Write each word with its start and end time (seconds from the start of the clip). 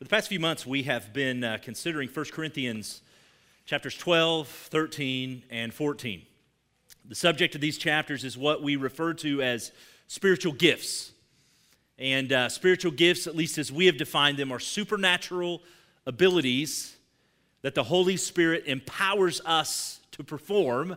For 0.00 0.04
the 0.04 0.10
past 0.10 0.30
few 0.30 0.40
months, 0.40 0.64
we 0.64 0.84
have 0.84 1.12
been 1.12 1.44
uh, 1.44 1.58
considering 1.60 2.08
1 2.08 2.24
Corinthians 2.32 3.02
chapters 3.66 3.94
12, 3.98 4.48
13, 4.48 5.42
and 5.50 5.74
14. 5.74 6.22
The 7.04 7.14
subject 7.14 7.54
of 7.54 7.60
these 7.60 7.76
chapters 7.76 8.24
is 8.24 8.38
what 8.38 8.62
we 8.62 8.76
refer 8.76 9.12
to 9.12 9.42
as 9.42 9.72
spiritual 10.06 10.54
gifts. 10.54 11.12
And 11.98 12.32
uh, 12.32 12.48
spiritual 12.48 12.92
gifts, 12.92 13.26
at 13.26 13.36
least 13.36 13.58
as 13.58 13.70
we 13.70 13.84
have 13.84 13.98
defined 13.98 14.38
them, 14.38 14.50
are 14.50 14.58
supernatural 14.58 15.60
abilities 16.06 16.96
that 17.60 17.74
the 17.74 17.84
Holy 17.84 18.16
Spirit 18.16 18.64
empowers 18.64 19.42
us 19.44 20.00
to 20.12 20.24
perform 20.24 20.96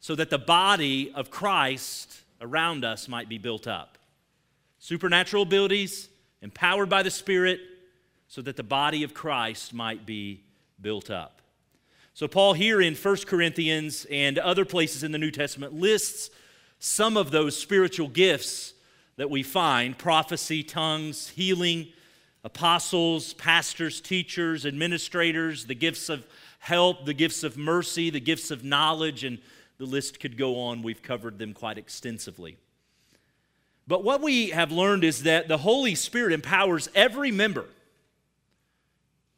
so 0.00 0.14
that 0.14 0.30
the 0.30 0.38
body 0.38 1.12
of 1.14 1.30
Christ 1.30 2.22
around 2.40 2.82
us 2.82 3.08
might 3.08 3.28
be 3.28 3.36
built 3.36 3.66
up. 3.66 3.98
Supernatural 4.78 5.42
abilities 5.42 6.08
empowered 6.40 6.88
by 6.88 7.02
the 7.02 7.10
Spirit 7.10 7.60
so 8.28 8.42
that 8.42 8.56
the 8.56 8.62
body 8.62 9.02
of 9.02 9.14
Christ 9.14 9.72
might 9.72 10.06
be 10.06 10.42
built 10.80 11.10
up. 11.10 11.40
So, 12.14 12.26
Paul, 12.26 12.54
here 12.54 12.80
in 12.80 12.94
1 12.94 13.16
Corinthians 13.26 14.06
and 14.10 14.38
other 14.38 14.64
places 14.64 15.02
in 15.02 15.12
the 15.12 15.18
New 15.18 15.30
Testament, 15.30 15.74
lists 15.74 16.30
some 16.78 17.16
of 17.16 17.30
those 17.30 17.56
spiritual 17.56 18.08
gifts 18.08 18.74
that 19.16 19.30
we 19.30 19.42
find 19.42 19.96
prophecy, 19.96 20.62
tongues, 20.62 21.28
healing, 21.28 21.88
apostles, 22.44 23.34
pastors, 23.34 24.00
teachers, 24.00 24.64
administrators, 24.64 25.66
the 25.66 25.74
gifts 25.74 26.08
of 26.08 26.26
help, 26.58 27.04
the 27.04 27.14
gifts 27.14 27.42
of 27.42 27.56
mercy, 27.56 28.08
the 28.08 28.20
gifts 28.20 28.50
of 28.50 28.64
knowledge, 28.64 29.24
and 29.24 29.38
the 29.78 29.84
list 29.84 30.20
could 30.20 30.36
go 30.36 30.58
on. 30.60 30.82
We've 30.82 31.02
covered 31.02 31.38
them 31.38 31.52
quite 31.52 31.78
extensively. 31.78 32.56
But 33.86 34.04
what 34.04 34.20
we 34.20 34.50
have 34.50 34.72
learned 34.72 35.04
is 35.04 35.22
that 35.24 35.48
the 35.48 35.58
Holy 35.58 35.94
Spirit 35.94 36.32
empowers 36.32 36.88
every 36.94 37.30
member, 37.30 37.66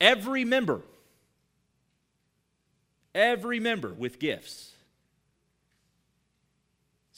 every 0.01 0.45
member, 0.45 0.81
every 3.15 3.61
member 3.61 3.93
with 3.93 4.19
gifts 4.19 4.73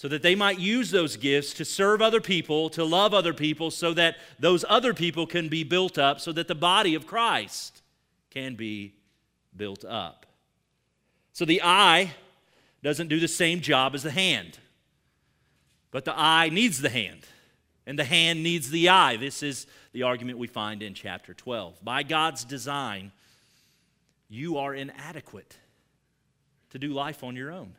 so 0.00 0.08
that 0.08 0.22
they 0.22 0.34
might 0.34 0.58
use 0.58 0.90
those 0.90 1.18
gifts 1.18 1.52
to 1.52 1.62
serve 1.62 2.00
other 2.00 2.22
people, 2.22 2.70
to 2.70 2.82
love 2.82 3.12
other 3.12 3.34
people, 3.34 3.70
so 3.70 3.92
that 3.92 4.16
those 4.38 4.64
other 4.66 4.94
people 4.94 5.26
can 5.26 5.50
be 5.50 5.62
built 5.62 5.98
up, 5.98 6.20
so 6.20 6.32
that 6.32 6.48
the 6.48 6.54
body 6.54 6.94
of 6.94 7.06
Christ 7.06 7.82
can 8.30 8.54
be 8.54 8.94
built 9.54 9.84
up. 9.84 10.24
So 11.34 11.44
the 11.44 11.60
eye 11.62 12.12
doesn't 12.82 13.08
do 13.08 13.20
the 13.20 13.28
same 13.28 13.60
job 13.60 13.94
as 13.94 14.02
the 14.02 14.10
hand, 14.10 14.58
but 15.90 16.06
the 16.06 16.18
eye 16.18 16.48
needs 16.48 16.80
the 16.80 16.88
hand, 16.88 17.26
and 17.86 17.98
the 17.98 18.04
hand 18.04 18.42
needs 18.42 18.70
the 18.70 18.88
eye. 18.88 19.18
This 19.18 19.42
is 19.42 19.66
the 19.92 20.04
argument 20.04 20.38
we 20.38 20.46
find 20.46 20.82
in 20.82 20.94
chapter 20.94 21.34
12. 21.34 21.84
By 21.84 22.02
God's 22.02 22.44
design, 22.44 23.12
you 24.28 24.58
are 24.58 24.74
inadequate 24.74 25.56
to 26.70 26.78
do 26.78 26.88
life 26.88 27.24
on 27.24 27.34
your 27.36 27.50
own. 27.50 27.74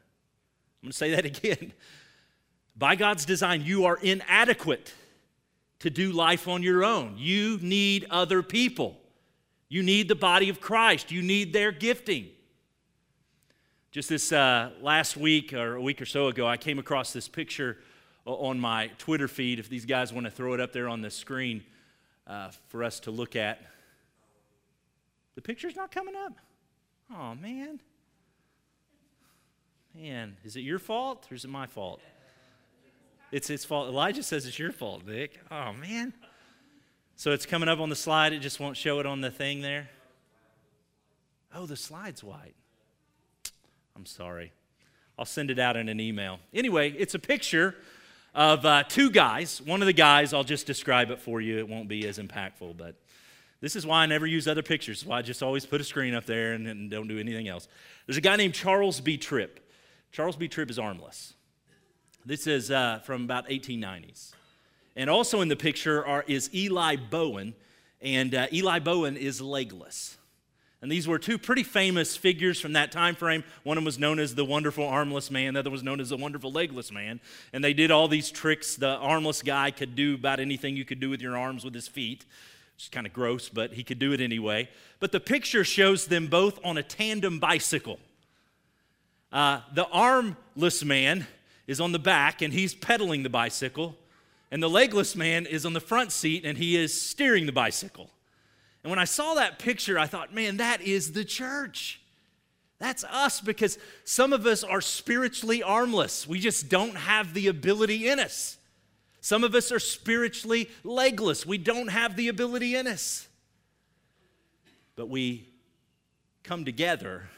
I'm 0.83 0.87
going 0.87 0.91
to 0.91 0.97
say 0.97 1.15
that 1.15 1.25
again. 1.25 1.73
By 2.75 2.95
God's 2.95 3.25
design, 3.25 3.63
you 3.63 3.85
are 3.85 3.97
inadequate 3.97 4.93
to 5.79 5.89
do 5.89 6.11
life 6.11 6.47
on 6.47 6.63
your 6.63 6.83
own. 6.83 7.15
You 7.17 7.57
need 7.61 8.05
other 8.09 8.43
people. 8.43 8.97
You 9.69 9.83
need 9.83 10.07
the 10.07 10.15
body 10.15 10.49
of 10.49 10.59
Christ. 10.59 11.11
You 11.11 11.21
need 11.21 11.53
their 11.53 11.71
gifting. 11.71 12.27
Just 13.91 14.09
this 14.09 14.31
uh, 14.31 14.71
last 14.81 15.17
week 15.17 15.53
or 15.53 15.75
a 15.75 15.81
week 15.81 16.01
or 16.01 16.05
so 16.05 16.27
ago, 16.27 16.47
I 16.47 16.57
came 16.57 16.79
across 16.79 17.13
this 17.13 17.27
picture 17.27 17.77
on 18.25 18.59
my 18.59 18.87
Twitter 18.97 19.27
feed. 19.27 19.59
If 19.59 19.69
these 19.69 19.85
guys 19.85 20.13
want 20.13 20.25
to 20.25 20.31
throw 20.31 20.53
it 20.53 20.59
up 20.59 20.71
there 20.71 20.87
on 20.87 21.01
the 21.01 21.09
screen 21.09 21.63
uh, 22.27 22.51
for 22.67 22.83
us 22.83 22.99
to 23.01 23.11
look 23.11 23.35
at. 23.35 23.61
The 25.35 25.41
picture's 25.41 25.75
not 25.75 25.91
coming 25.91 26.15
up. 26.15 26.33
Oh, 27.13 27.35
man. 27.35 27.79
Man, 29.95 30.37
is 30.43 30.55
it 30.55 30.61
your 30.61 30.79
fault 30.79 31.27
or 31.29 31.35
is 31.35 31.43
it 31.43 31.49
my 31.49 31.67
fault? 31.67 32.01
It's 33.31 33.47
his 33.47 33.65
fault. 33.65 33.87
Elijah 33.87 34.23
says 34.23 34.45
it's 34.45 34.59
your 34.59 34.71
fault, 34.71 35.05
Nick. 35.05 35.39
Oh, 35.49 35.73
man. 35.73 36.13
So 37.15 37.31
it's 37.31 37.45
coming 37.45 37.69
up 37.69 37.79
on 37.79 37.89
the 37.89 37.95
slide. 37.95 38.33
It 38.33 38.39
just 38.39 38.59
won't 38.59 38.77
show 38.77 38.99
it 38.99 39.05
on 39.05 39.21
the 39.21 39.31
thing 39.31 39.61
there. 39.61 39.89
Oh, 41.53 41.65
the 41.65 41.75
slide's 41.75 42.23
white. 42.23 42.55
I'm 43.95 44.05
sorry. 44.05 44.51
I'll 45.19 45.25
send 45.25 45.51
it 45.51 45.59
out 45.59 45.77
in 45.77 45.89
an 45.89 45.99
email. 45.99 46.39
Anyway, 46.53 46.91
it's 46.91 47.13
a 47.13 47.19
picture 47.19 47.75
of 48.33 48.65
uh, 48.65 48.83
two 48.83 49.09
guys. 49.09 49.61
One 49.61 49.81
of 49.81 49.85
the 49.85 49.93
guys, 49.93 50.33
I'll 50.33 50.43
just 50.43 50.65
describe 50.65 51.11
it 51.11 51.19
for 51.19 51.41
you. 51.41 51.57
It 51.57 51.67
won't 51.67 51.87
be 51.87 52.07
as 52.07 52.17
impactful, 52.17 52.77
but 52.77 52.95
this 53.59 53.75
is 53.75 53.85
why 53.85 54.03
I 54.03 54.05
never 54.05 54.25
use 54.25 54.47
other 54.47 54.63
pictures. 54.63 55.05
why 55.05 55.19
I 55.19 55.21
just 55.21 55.43
always 55.43 55.65
put 55.65 55.81
a 55.81 55.83
screen 55.83 56.13
up 56.13 56.25
there 56.25 56.53
and, 56.53 56.67
and 56.67 56.89
don't 56.89 57.07
do 57.07 57.19
anything 57.19 57.47
else. 57.47 57.67
There's 58.07 58.17
a 58.17 58.21
guy 58.21 58.35
named 58.35 58.53
Charles 58.53 59.01
B. 59.01 59.17
Tripp. 59.17 59.59
Charles 60.11 60.35
B. 60.35 60.47
Tripp 60.47 60.69
is 60.69 60.79
armless. 60.79 61.33
This 62.25 62.47
is 62.47 62.71
uh, 62.71 62.99
from 63.03 63.23
about 63.23 63.49
1890s. 63.49 64.31
And 64.95 65.09
also 65.09 65.41
in 65.41 65.47
the 65.47 65.55
picture 65.55 66.05
are, 66.05 66.23
is 66.27 66.53
Eli 66.53 66.95
Bowen, 66.95 67.53
and 68.01 68.33
uh, 68.35 68.47
Eli 68.51 68.79
Bowen 68.79 69.15
is 69.15 69.41
legless. 69.41 70.17
And 70.81 70.91
these 70.91 71.07
were 71.07 71.19
two 71.19 71.37
pretty 71.37 71.63
famous 71.63 72.17
figures 72.17 72.59
from 72.59 72.73
that 72.73 72.91
time 72.91 73.15
frame. 73.15 73.43
One 73.63 73.77
of 73.77 73.81
them 73.81 73.85
was 73.85 73.99
known 73.99 74.17
as 74.17 74.33
the 74.33 74.43
wonderful 74.43 74.87
armless 74.87 75.29
man, 75.29 75.53
the 75.53 75.59
other 75.59 75.69
was 75.69 75.83
known 75.83 75.99
as 75.99 76.09
the 76.09 76.17
wonderful 76.17 76.51
legless 76.51 76.91
man. 76.91 77.19
And 77.53 77.63
they 77.63 77.73
did 77.73 77.91
all 77.91 78.07
these 78.07 78.31
tricks. 78.31 78.75
The 78.75 78.95
armless 78.95 79.43
guy 79.43 79.69
could 79.69 79.95
do 79.95 80.15
about 80.15 80.39
anything 80.39 80.75
you 80.75 80.85
could 80.85 80.99
do 80.99 81.09
with 81.09 81.21
your 81.21 81.37
arms 81.37 81.63
with 81.63 81.75
his 81.75 81.87
feet. 81.87 82.25
It's 82.75 82.89
kind 82.89 83.05
of 83.05 83.13
gross, 83.13 83.47
but 83.47 83.73
he 83.73 83.83
could 83.83 83.99
do 83.99 84.11
it 84.11 84.21
anyway. 84.21 84.69
But 84.99 85.11
the 85.11 85.19
picture 85.19 85.63
shows 85.63 86.07
them 86.07 86.25
both 86.25 86.59
on 86.65 86.79
a 86.79 86.83
tandem 86.83 87.37
bicycle. 87.37 87.99
Uh, 89.31 89.61
the 89.75 89.85
armless 89.87 90.83
man 90.83 91.27
is 91.67 91.79
on 91.79 91.91
the 91.91 91.99
back 91.99 92.41
and 92.41 92.51
he's 92.51 92.73
pedaling 92.73 93.21
the 93.21 93.29
bicycle, 93.29 93.95
and 94.49 94.63
the 94.63 94.69
legless 94.69 95.15
man 95.15 95.45
is 95.45 95.63
on 95.63 95.73
the 95.73 95.79
front 95.79 96.11
seat 96.11 96.43
and 96.43 96.57
he 96.57 96.75
is 96.75 96.99
steering 96.99 97.45
the 97.45 97.51
bicycle. 97.51 98.09
And 98.83 98.89
when 98.89 98.99
I 98.99 99.05
saw 99.05 99.35
that 99.35 99.59
picture, 99.59 99.99
I 99.99 100.07
thought, 100.07 100.33
man, 100.33 100.57
that 100.57 100.81
is 100.81 101.11
the 101.11 101.23
church. 101.23 102.01
That's 102.79 103.03
us 103.03 103.41
because 103.41 103.77
some 104.05 104.33
of 104.33 104.47
us 104.47 104.63
are 104.63 104.81
spiritually 104.81 105.61
armless. 105.61 106.27
We 106.27 106.39
just 106.39 106.67
don't 106.67 106.95
have 106.95 107.35
the 107.35 107.47
ability 107.47 108.07
in 108.09 108.19
us. 108.19 108.57
Some 109.21 109.43
of 109.43 109.53
us 109.53 109.71
are 109.71 109.79
spiritually 109.79 110.67
legless. 110.83 111.45
We 111.45 111.59
don't 111.59 111.89
have 111.89 112.15
the 112.15 112.27
ability 112.27 112.75
in 112.75 112.87
us. 112.87 113.27
But 114.95 115.09
we 115.09 115.47
come 116.43 116.65
together 116.65 117.29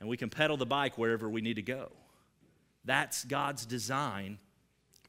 and 0.00 0.08
we 0.08 0.16
can 0.16 0.30
pedal 0.30 0.56
the 0.56 0.66
bike 0.66 0.98
wherever 0.98 1.30
we 1.30 1.40
need 1.40 1.54
to 1.54 1.62
go. 1.62 1.92
That's 2.84 3.24
God's 3.24 3.64
design 3.64 4.38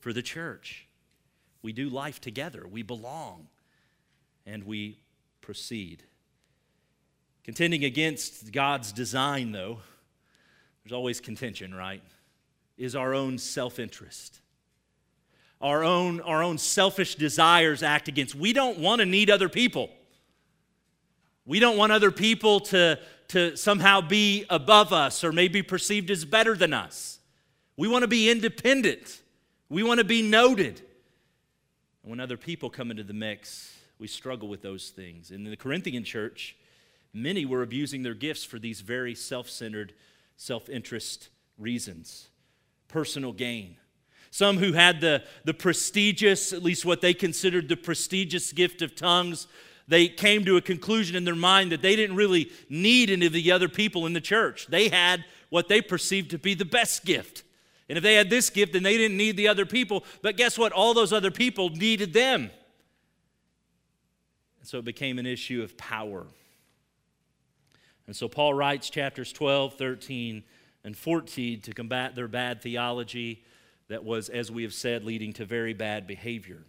for 0.02 0.14
the 0.14 0.22
church. 0.22 0.88
We 1.64 1.74
do 1.74 1.90
life 1.90 2.22
together, 2.22 2.68
we 2.70 2.84
belong, 2.84 3.48
and 4.46 4.66
we 4.66 5.00
proceed. 5.46 6.02
Contending 7.44 7.86
against 7.86 8.52
God's 8.52 8.92
design, 8.92 9.52
though, 9.52 9.78
there's 10.84 10.92
always 10.92 11.22
contention, 11.22 11.74
right? 11.74 12.02
Is 12.78 12.96
our 12.96 13.14
own 13.14 13.38
self 13.38 13.78
interest. 13.78 14.42
Our 15.62 15.84
own, 15.84 16.20
our 16.22 16.44
own 16.44 16.58
selfish 16.58 17.16
desires 17.16 17.84
act 17.84 18.08
against. 18.08 18.34
We 18.34 18.54
don't 18.54 18.80
want 18.80 19.00
to 19.00 19.06
need 19.06 19.30
other 19.30 19.48
people. 19.48 19.90
We 21.46 21.60
don't 21.60 21.78
want 21.78 21.92
other 21.92 22.12
people 22.12 22.60
to, 22.62 23.00
to 23.30 23.56
somehow 23.56 24.02
be 24.02 24.46
above 24.50 24.92
us 24.92 25.24
or 25.24 25.32
maybe 25.32 25.62
perceived 25.62 26.10
as 26.10 26.26
better 26.26 26.56
than 26.56 26.74
us. 26.74 27.20
We 27.78 27.88
want 27.88 28.02
to 28.02 28.08
be 28.08 28.32
independent. 28.32 29.22
We 29.70 29.84
want 29.84 30.00
to 30.00 30.04
be 30.04 30.24
noted. 30.24 30.82
And 32.02 32.10
when 32.10 32.20
other 32.20 32.38
people 32.38 32.72
come 32.72 32.90
into 32.90 33.04
the 33.04 33.14
mix, 33.14 33.75
we 34.00 34.08
struggle 34.08 34.48
with 34.48 34.62
those 34.62 34.90
things. 34.90 35.32
In 35.32 35.44
the 35.44 35.58
Corinthian 35.58 36.04
church, 36.04 36.56
many 37.14 37.46
were 37.46 37.62
abusing 37.62 38.04
their 38.04 38.14
gifts 38.14 38.44
for 38.44 38.60
these 38.60 38.82
very 38.82 39.16
self 39.16 39.50
centered, 39.50 39.94
self 40.38 40.70
interest 40.70 41.30
reasons 41.58 42.28
personal 42.88 43.34
gain. 43.34 43.76
Some 44.32 44.58
who 44.58 44.74
had 44.74 45.02
the, 45.02 45.24
the 45.44 45.54
prestigious, 45.54 46.54
at 46.54 46.64
least 46.64 46.86
what 46.86 47.02
they 47.02 47.14
considered 47.14 47.68
the 47.68 47.76
prestigious 47.78 48.52
gift 48.52 48.82
of 48.82 48.96
tongues, 48.96 49.48
they 49.88 50.08
came 50.08 50.46
to 50.46 50.58
a 50.58 50.62
conclusion 50.62 51.16
in 51.16 51.26
their 51.26 51.36
mind 51.36 51.72
that 51.72 51.82
they 51.82 51.96
didn't 51.96 52.16
really 52.16 52.52
need 52.70 53.10
any 53.10 53.26
of 53.26 53.34
the 53.34 53.52
other 53.52 53.70
people 53.70 54.06
in 54.06 54.14
the 54.14 54.22
church. 54.22 54.68
They 54.68 54.90
had 54.90 55.26
what 55.50 55.68
they 55.68 55.82
perceived 55.82 56.32
to 56.32 56.38
be 56.38 56.54
the 56.54 56.66
best 56.66 57.06
gift. 57.06 57.44
And 57.88 57.98
if 57.98 58.04
they 58.04 58.16
had 58.16 58.30
this 58.30 58.50
gift, 58.50 58.74
then 58.74 58.84
they 58.84 58.98
didn't 58.98 59.18
need 59.18 59.38
the 59.38 59.48
other 59.48 59.66
people. 59.66 60.04
But 60.22 60.38
guess 60.38 60.58
what? 60.58 60.72
All 60.72 60.94
those 60.94 61.14
other 61.14 61.32
people 61.32 61.70
needed 61.70 62.14
them. 62.14 62.50
And 64.66 64.70
so 64.72 64.80
it 64.80 64.86
became 64.86 65.20
an 65.20 65.28
issue 65.28 65.62
of 65.62 65.78
power. 65.78 66.26
And 68.08 68.16
so 68.16 68.28
Paul 68.28 68.56
writes 68.56 68.90
chapters 68.90 69.32
12, 69.32 69.76
13, 69.76 70.44
and 70.84 70.98
14 70.98 71.62
to 71.62 71.72
combat 71.72 72.16
their 72.16 72.28
bad 72.28 72.64
theology 72.64 73.44
that 73.90 74.04
was, 74.04 74.28
as 74.28 74.50
we 74.50 74.64
have 74.64 74.74
said, 74.74 75.04
leading 75.04 75.34
to 75.34 75.46
very 75.46 75.76
bad 75.76 76.08
behavior. 76.08 76.64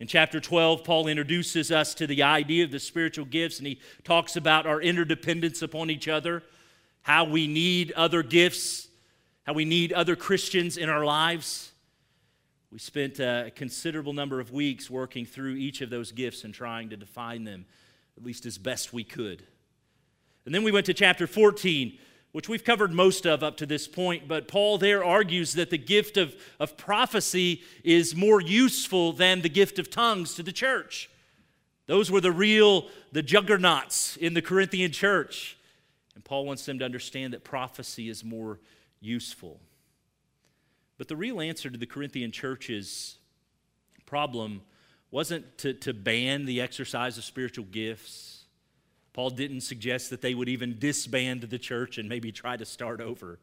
In 0.00 0.06
chapter 0.06 0.40
12, 0.40 0.84
Paul 0.84 1.06
introduces 1.06 1.70
us 1.70 1.92
to 1.96 2.06
the 2.06 2.22
idea 2.22 2.64
of 2.64 2.70
the 2.70 2.80
spiritual 2.80 3.26
gifts 3.26 3.58
and 3.58 3.66
he 3.66 3.78
talks 4.04 4.34
about 4.34 4.64
our 4.64 4.80
interdependence 4.80 5.60
upon 5.60 5.90
each 5.90 6.08
other, 6.08 6.42
how 7.02 7.24
we 7.24 7.46
need 7.46 7.92
other 7.92 8.22
gifts, 8.22 8.88
how 9.42 9.52
we 9.52 9.66
need 9.66 9.92
other 9.92 10.16
Christians 10.16 10.78
in 10.78 10.88
our 10.88 11.04
lives. 11.04 11.71
We 12.72 12.78
spent 12.78 13.20
a 13.20 13.52
considerable 13.54 14.14
number 14.14 14.40
of 14.40 14.50
weeks 14.50 14.88
working 14.88 15.26
through 15.26 15.56
each 15.56 15.82
of 15.82 15.90
those 15.90 16.10
gifts 16.10 16.42
and 16.42 16.54
trying 16.54 16.88
to 16.88 16.96
define 16.96 17.44
them, 17.44 17.66
at 18.16 18.24
least 18.24 18.46
as 18.46 18.56
best 18.56 18.94
we 18.94 19.04
could. 19.04 19.42
And 20.46 20.54
then 20.54 20.62
we 20.62 20.72
went 20.72 20.86
to 20.86 20.94
chapter 20.94 21.26
14, 21.26 21.98
which 22.32 22.48
we've 22.48 22.64
covered 22.64 22.90
most 22.90 23.26
of 23.26 23.42
up 23.42 23.58
to 23.58 23.66
this 23.66 23.86
point, 23.86 24.26
but 24.26 24.48
Paul 24.48 24.78
there 24.78 25.04
argues 25.04 25.52
that 25.52 25.68
the 25.68 25.76
gift 25.76 26.16
of, 26.16 26.34
of 26.58 26.78
prophecy 26.78 27.62
is 27.84 28.16
more 28.16 28.40
useful 28.40 29.12
than 29.12 29.42
the 29.42 29.50
gift 29.50 29.78
of 29.78 29.90
tongues 29.90 30.32
to 30.36 30.42
the 30.42 30.50
church. 30.50 31.10
Those 31.86 32.10
were 32.10 32.22
the 32.22 32.32
real, 32.32 32.88
the 33.12 33.22
juggernauts 33.22 34.16
in 34.16 34.32
the 34.32 34.40
Corinthian 34.40 34.92
church. 34.92 35.58
And 36.14 36.24
Paul 36.24 36.46
wants 36.46 36.64
them 36.64 36.78
to 36.78 36.86
understand 36.86 37.34
that 37.34 37.44
prophecy 37.44 38.08
is 38.08 38.24
more 38.24 38.60
useful. 39.02 39.60
But 41.02 41.08
the 41.08 41.16
real 41.16 41.40
answer 41.40 41.68
to 41.68 41.76
the 41.76 41.84
Corinthian 41.84 42.30
church's 42.30 43.18
problem 44.06 44.62
wasn't 45.10 45.58
to, 45.58 45.74
to 45.74 45.92
ban 45.92 46.44
the 46.44 46.60
exercise 46.60 47.18
of 47.18 47.24
spiritual 47.24 47.64
gifts. 47.64 48.44
Paul 49.12 49.30
didn't 49.30 49.62
suggest 49.62 50.10
that 50.10 50.20
they 50.20 50.32
would 50.32 50.48
even 50.48 50.78
disband 50.78 51.40
the 51.40 51.58
church 51.58 51.98
and 51.98 52.08
maybe 52.08 52.30
try 52.30 52.56
to 52.56 52.64
start 52.64 53.00
over. 53.00 53.40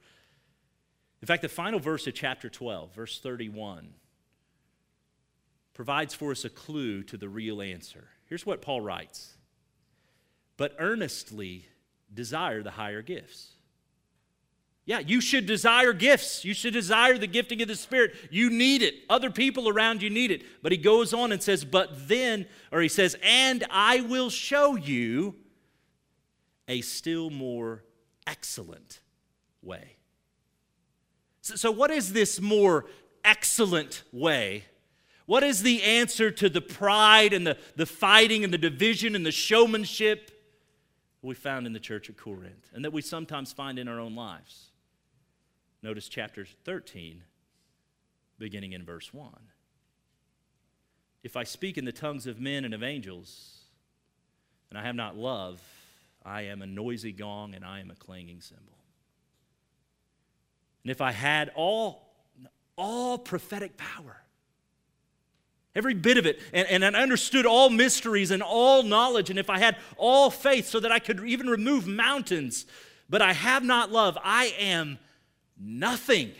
In 1.21 1.25
fact, 1.25 1.41
the 1.41 1.49
final 1.49 1.81
verse 1.81 2.07
of 2.07 2.13
chapter 2.13 2.47
12, 2.47 2.95
verse 2.95 3.19
31, 3.19 3.89
provides 5.73 6.13
for 6.13 6.31
us 6.31 6.45
a 6.45 6.49
clue 6.49 7.03
to 7.03 7.17
the 7.17 7.27
real 7.27 7.61
answer. 7.61 8.07
Here's 8.27 8.45
what 8.45 8.61
Paul 8.61 8.79
writes 8.79 9.33
But 10.55 10.77
earnestly 10.79 11.65
desire 12.13 12.63
the 12.63 12.71
higher 12.71 13.01
gifts 13.01 13.49
yeah, 14.89 14.97
you 14.97 15.21
should 15.21 15.45
desire 15.45 15.93
gifts. 15.93 16.43
You 16.43 16.55
should 16.55 16.73
desire 16.73 17.15
the 17.15 17.27
gifting 17.27 17.61
of 17.61 17.67
the 17.67 17.75
Spirit. 17.75 18.15
You 18.31 18.49
need 18.49 18.81
it. 18.81 18.95
Other 19.07 19.29
people 19.29 19.69
around 19.69 20.01
you 20.01 20.09
need 20.09 20.31
it. 20.31 20.41
But 20.63 20.71
he 20.71 20.79
goes 20.79 21.13
on 21.13 21.31
and 21.31 21.43
says, 21.43 21.63
But 21.63 22.07
then, 22.07 22.47
or 22.71 22.81
he 22.81 22.89
says, 22.89 23.15
And 23.21 23.63
I 23.69 24.01
will 24.01 24.31
show 24.31 24.75
you 24.75 25.35
a 26.67 26.81
still 26.81 27.29
more 27.29 27.83
excellent 28.25 29.01
way. 29.61 29.97
So, 31.41 31.55
so 31.55 31.69
what 31.69 31.91
is 31.91 32.11
this 32.11 32.41
more 32.41 32.87
excellent 33.23 34.01
way? 34.11 34.63
What 35.27 35.43
is 35.43 35.61
the 35.61 35.83
answer 35.83 36.31
to 36.31 36.49
the 36.49 36.61
pride 36.61 37.31
and 37.31 37.45
the, 37.45 37.57
the 37.75 37.85
fighting 37.85 38.43
and 38.43 38.51
the 38.51 38.57
division 38.57 39.15
and 39.15 39.23
the 39.23 39.31
showmanship 39.31 40.31
we 41.21 41.35
found 41.35 41.67
in 41.67 41.73
the 41.73 41.79
church 41.79 42.09
at 42.09 42.17
Corinth 42.17 42.71
and 42.73 42.83
that 42.83 42.91
we 42.91 43.03
sometimes 43.03 43.53
find 43.53 43.77
in 43.77 43.87
our 43.87 43.99
own 43.99 44.15
lives? 44.15 44.68
Notice 45.81 46.09
chapter 46.09 46.45
13, 46.65 47.23
beginning 48.37 48.73
in 48.73 48.83
verse 48.83 49.13
1. 49.13 49.31
If 51.23 51.37
I 51.37 51.43
speak 51.43 51.77
in 51.77 51.85
the 51.85 51.91
tongues 51.93 52.27
of 52.27 52.39
men 52.39 52.65
and 52.65 52.73
of 52.73 52.83
angels, 52.83 53.59
and 54.69 54.77
I 54.77 54.83
have 54.83 54.95
not 54.95 55.15
love, 55.15 55.61
I 56.25 56.43
am 56.43 56.61
a 56.61 56.65
noisy 56.65 57.13
gong 57.13 57.55
and 57.55 57.63
I 57.63 57.79
am 57.79 57.91
a 57.91 57.95
clanging 57.95 58.41
cymbal. 58.41 58.65
And 60.83 60.91
if 60.91 60.99
I 61.01 61.11
had 61.11 61.51
all, 61.55 62.13
all 62.75 63.17
prophetic 63.17 63.77
power, 63.77 64.21
every 65.75 65.93
bit 65.93 66.17
of 66.17 66.25
it, 66.25 66.41
and, 66.51 66.83
and 66.83 66.95
I 66.95 67.01
understood 67.01 67.45
all 67.45 67.69
mysteries 67.69 68.31
and 68.31 68.43
all 68.43 68.83
knowledge, 68.83 69.29
and 69.29 69.39
if 69.39 69.49
I 69.49 69.59
had 69.59 69.77
all 69.95 70.29
faith 70.29 70.67
so 70.67 70.81
that 70.81 70.91
I 70.91 70.99
could 70.99 71.23
even 71.23 71.47
remove 71.47 71.87
mountains, 71.87 72.65
but 73.09 73.21
I 73.21 73.31
have 73.31 73.63
not 73.63 73.91
love, 73.91 74.17
I 74.21 74.53
am 74.59 74.99
Nothing. 75.59 76.31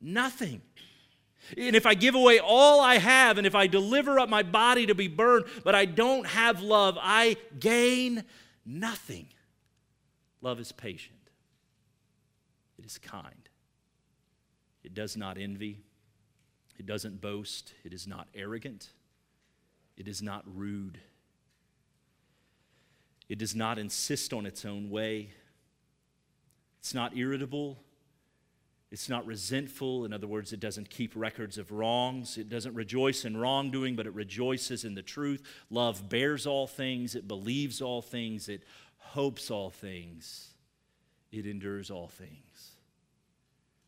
Nothing. 0.00 0.60
And 1.56 1.74
if 1.74 1.86
I 1.86 1.94
give 1.94 2.14
away 2.14 2.40
all 2.40 2.80
I 2.80 2.98
have, 2.98 3.38
and 3.38 3.46
if 3.46 3.54
I 3.54 3.68
deliver 3.68 4.18
up 4.18 4.28
my 4.28 4.42
body 4.42 4.86
to 4.86 4.94
be 4.94 5.08
burned, 5.08 5.46
but 5.64 5.74
I 5.74 5.86
don't 5.86 6.26
have 6.26 6.60
love, 6.60 6.98
I 7.00 7.36
gain 7.58 8.24
nothing. 8.66 9.28
Love 10.40 10.60
is 10.60 10.72
patient, 10.72 11.18
it 12.78 12.84
is 12.84 12.98
kind, 12.98 13.48
it 14.84 14.94
does 14.94 15.16
not 15.16 15.36
envy, 15.38 15.80
it 16.78 16.86
doesn't 16.86 17.20
boast, 17.20 17.74
it 17.82 17.92
is 17.92 18.06
not 18.06 18.28
arrogant, 18.34 18.90
it 19.96 20.06
is 20.06 20.22
not 20.22 20.44
rude, 20.46 21.00
it 23.28 23.38
does 23.38 23.56
not 23.56 23.78
insist 23.78 24.32
on 24.32 24.46
its 24.46 24.64
own 24.64 24.90
way, 24.90 25.30
it's 26.78 26.94
not 26.94 27.16
irritable. 27.16 27.78
It's 28.90 29.08
not 29.08 29.26
resentful. 29.26 30.04
In 30.04 30.12
other 30.12 30.26
words, 30.26 30.52
it 30.52 30.60
doesn't 30.60 30.88
keep 30.88 31.12
records 31.14 31.58
of 31.58 31.70
wrongs. 31.70 32.38
It 32.38 32.48
doesn't 32.48 32.74
rejoice 32.74 33.24
in 33.24 33.36
wrongdoing, 33.36 33.96
but 33.96 34.06
it 34.06 34.14
rejoices 34.14 34.84
in 34.84 34.94
the 34.94 35.02
truth. 35.02 35.42
Love 35.70 36.08
bears 36.08 36.46
all 36.46 36.66
things, 36.66 37.14
it 37.14 37.28
believes 37.28 37.82
all 37.82 38.00
things, 38.00 38.48
it 38.48 38.62
hopes 38.96 39.50
all 39.50 39.70
things, 39.70 40.54
it 41.30 41.46
endures 41.46 41.90
all 41.90 42.08
things. 42.08 42.72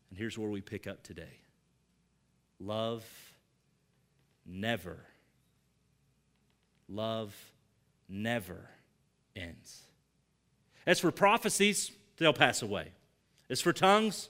And 0.09 0.19
here's 0.19 0.37
where 0.37 0.49
we 0.49 0.61
pick 0.61 0.85
up 0.85 1.01
today 1.01 1.39
love 2.59 3.03
never, 4.45 4.99
love 6.87 7.35
never 8.07 8.69
ends. 9.35 9.81
As 10.85 10.99
for 10.99 11.11
prophecies, 11.11 11.91
they'll 12.17 12.33
pass 12.33 12.61
away. 12.61 12.91
As 13.49 13.61
for 13.61 13.73
tongues, 13.73 14.29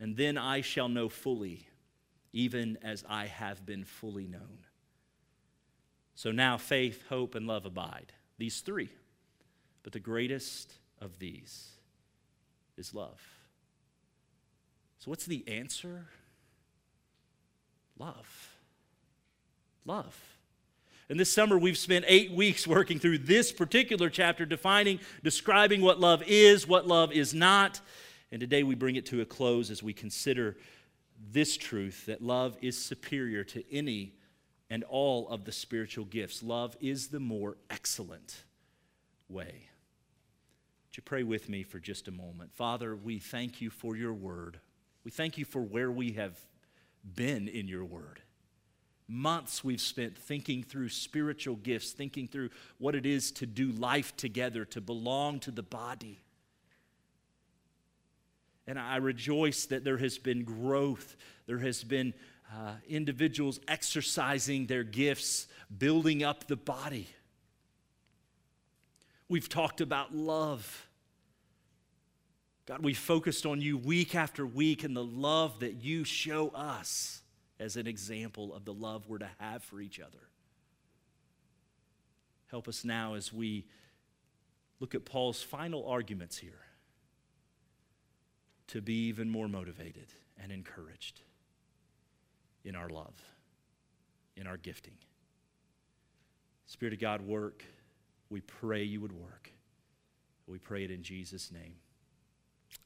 and 0.00 0.16
then 0.16 0.38
I 0.38 0.62
shall 0.62 0.88
know 0.88 1.08
fully, 1.10 1.68
even 2.32 2.78
as 2.82 3.04
I 3.08 3.26
have 3.26 3.66
been 3.66 3.84
fully 3.84 4.26
known. 4.26 4.64
So 6.14 6.32
now 6.32 6.56
faith, 6.56 7.04
hope, 7.08 7.34
and 7.34 7.46
love 7.46 7.66
abide. 7.66 8.12
These 8.38 8.60
three. 8.60 8.88
But 9.82 9.92
the 9.92 10.00
greatest 10.00 10.72
of 11.00 11.18
these 11.18 11.68
is 12.76 12.94
love. 12.94 13.20
So, 14.98 15.10
what's 15.10 15.24
the 15.24 15.46
answer? 15.48 16.06
Love. 17.98 18.56
Love. 19.86 20.18
And 21.08 21.18
this 21.18 21.32
summer, 21.32 21.58
we've 21.58 21.78
spent 21.78 22.04
eight 22.06 22.30
weeks 22.30 22.66
working 22.66 22.98
through 22.98 23.18
this 23.18 23.50
particular 23.50 24.10
chapter, 24.10 24.44
defining, 24.44 25.00
describing 25.24 25.80
what 25.80 25.98
love 25.98 26.22
is, 26.26 26.68
what 26.68 26.86
love 26.86 27.12
is 27.12 27.34
not. 27.34 27.80
And 28.32 28.40
today 28.40 28.62
we 28.62 28.74
bring 28.74 28.96
it 28.96 29.06
to 29.06 29.20
a 29.20 29.26
close 29.26 29.70
as 29.70 29.82
we 29.82 29.92
consider 29.92 30.56
this 31.32 31.56
truth 31.56 32.06
that 32.06 32.22
love 32.22 32.56
is 32.62 32.78
superior 32.78 33.44
to 33.44 33.64
any 33.72 34.14
and 34.70 34.84
all 34.84 35.28
of 35.28 35.44
the 35.44 35.52
spiritual 35.52 36.04
gifts. 36.04 36.42
Love 36.42 36.76
is 36.80 37.08
the 37.08 37.20
more 37.20 37.56
excellent 37.68 38.44
way. 39.28 39.68
Would 40.90 40.96
you 40.96 41.02
pray 41.04 41.22
with 41.24 41.48
me 41.48 41.62
for 41.62 41.78
just 41.78 42.08
a 42.08 42.12
moment? 42.12 42.52
Father, 42.54 42.96
we 42.96 43.18
thank 43.18 43.60
you 43.60 43.70
for 43.70 43.96
your 43.96 44.14
word. 44.14 44.60
We 45.04 45.10
thank 45.10 45.38
you 45.38 45.44
for 45.44 45.60
where 45.60 45.90
we 45.90 46.12
have 46.12 46.38
been 47.14 47.48
in 47.48 47.68
your 47.68 47.84
word. 47.84 48.20
Months 49.08 49.64
we've 49.64 49.80
spent 49.80 50.16
thinking 50.16 50.62
through 50.62 50.88
spiritual 50.88 51.56
gifts, 51.56 51.90
thinking 51.90 52.28
through 52.28 52.50
what 52.78 52.94
it 52.94 53.04
is 53.04 53.32
to 53.32 53.46
do 53.46 53.72
life 53.72 54.16
together, 54.16 54.64
to 54.66 54.80
belong 54.80 55.40
to 55.40 55.50
the 55.50 55.64
body. 55.64 56.20
And 58.70 58.78
I 58.78 58.98
rejoice 58.98 59.66
that 59.66 59.82
there 59.82 59.96
has 59.96 60.16
been 60.16 60.44
growth. 60.44 61.16
There 61.46 61.58
has 61.58 61.82
been 61.82 62.14
uh, 62.54 62.74
individuals 62.88 63.58
exercising 63.66 64.66
their 64.66 64.84
gifts, 64.84 65.48
building 65.76 66.22
up 66.22 66.46
the 66.46 66.54
body. 66.54 67.08
We've 69.28 69.48
talked 69.48 69.80
about 69.80 70.14
love. 70.14 70.86
God, 72.66 72.84
we 72.84 72.94
focused 72.94 73.44
on 73.44 73.60
you 73.60 73.76
week 73.76 74.14
after 74.14 74.46
week 74.46 74.84
and 74.84 74.96
the 74.96 75.02
love 75.02 75.58
that 75.58 75.82
you 75.82 76.04
show 76.04 76.50
us 76.50 77.22
as 77.58 77.76
an 77.76 77.88
example 77.88 78.54
of 78.54 78.64
the 78.64 78.72
love 78.72 79.08
we're 79.08 79.18
to 79.18 79.30
have 79.40 79.64
for 79.64 79.80
each 79.80 79.98
other. 79.98 80.28
Help 82.52 82.68
us 82.68 82.84
now 82.84 83.14
as 83.14 83.32
we 83.32 83.66
look 84.78 84.94
at 84.94 85.04
Paul's 85.04 85.42
final 85.42 85.88
arguments 85.88 86.38
here 86.38 86.60
to 88.70 88.80
be 88.80 89.08
even 89.08 89.28
more 89.28 89.48
motivated 89.48 90.06
and 90.40 90.52
encouraged 90.52 91.20
in 92.64 92.76
our 92.76 92.88
love, 92.88 93.14
in 94.36 94.46
our 94.46 94.56
gifting. 94.56 94.94
Spirit 96.66 96.94
of 96.94 97.00
God, 97.00 97.22
work. 97.22 97.64
We 98.28 98.40
pray 98.42 98.84
you 98.84 99.00
would 99.00 99.12
work. 99.12 99.50
We 100.46 100.58
pray 100.58 100.84
it 100.84 100.90
in 100.90 101.02
Jesus' 101.02 101.50
name. 101.50 101.74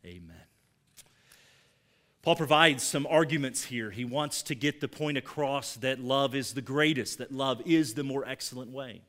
Amen. 0.06 0.36
Paul 2.22 2.36
provides 2.36 2.82
some 2.82 3.06
arguments 3.06 3.64
here. 3.64 3.90
He 3.90 4.06
wants 4.06 4.42
to 4.44 4.54
get 4.54 4.80
the 4.80 4.88
point 4.88 5.18
across 5.18 5.74
that 5.76 6.00
love 6.00 6.34
is 6.34 6.54
the 6.54 6.62
greatest, 6.62 7.18
that 7.18 7.30
love 7.30 7.60
is 7.66 7.92
the 7.92 8.04
more 8.04 8.26
excellent 8.26 8.70
way. 8.70 9.02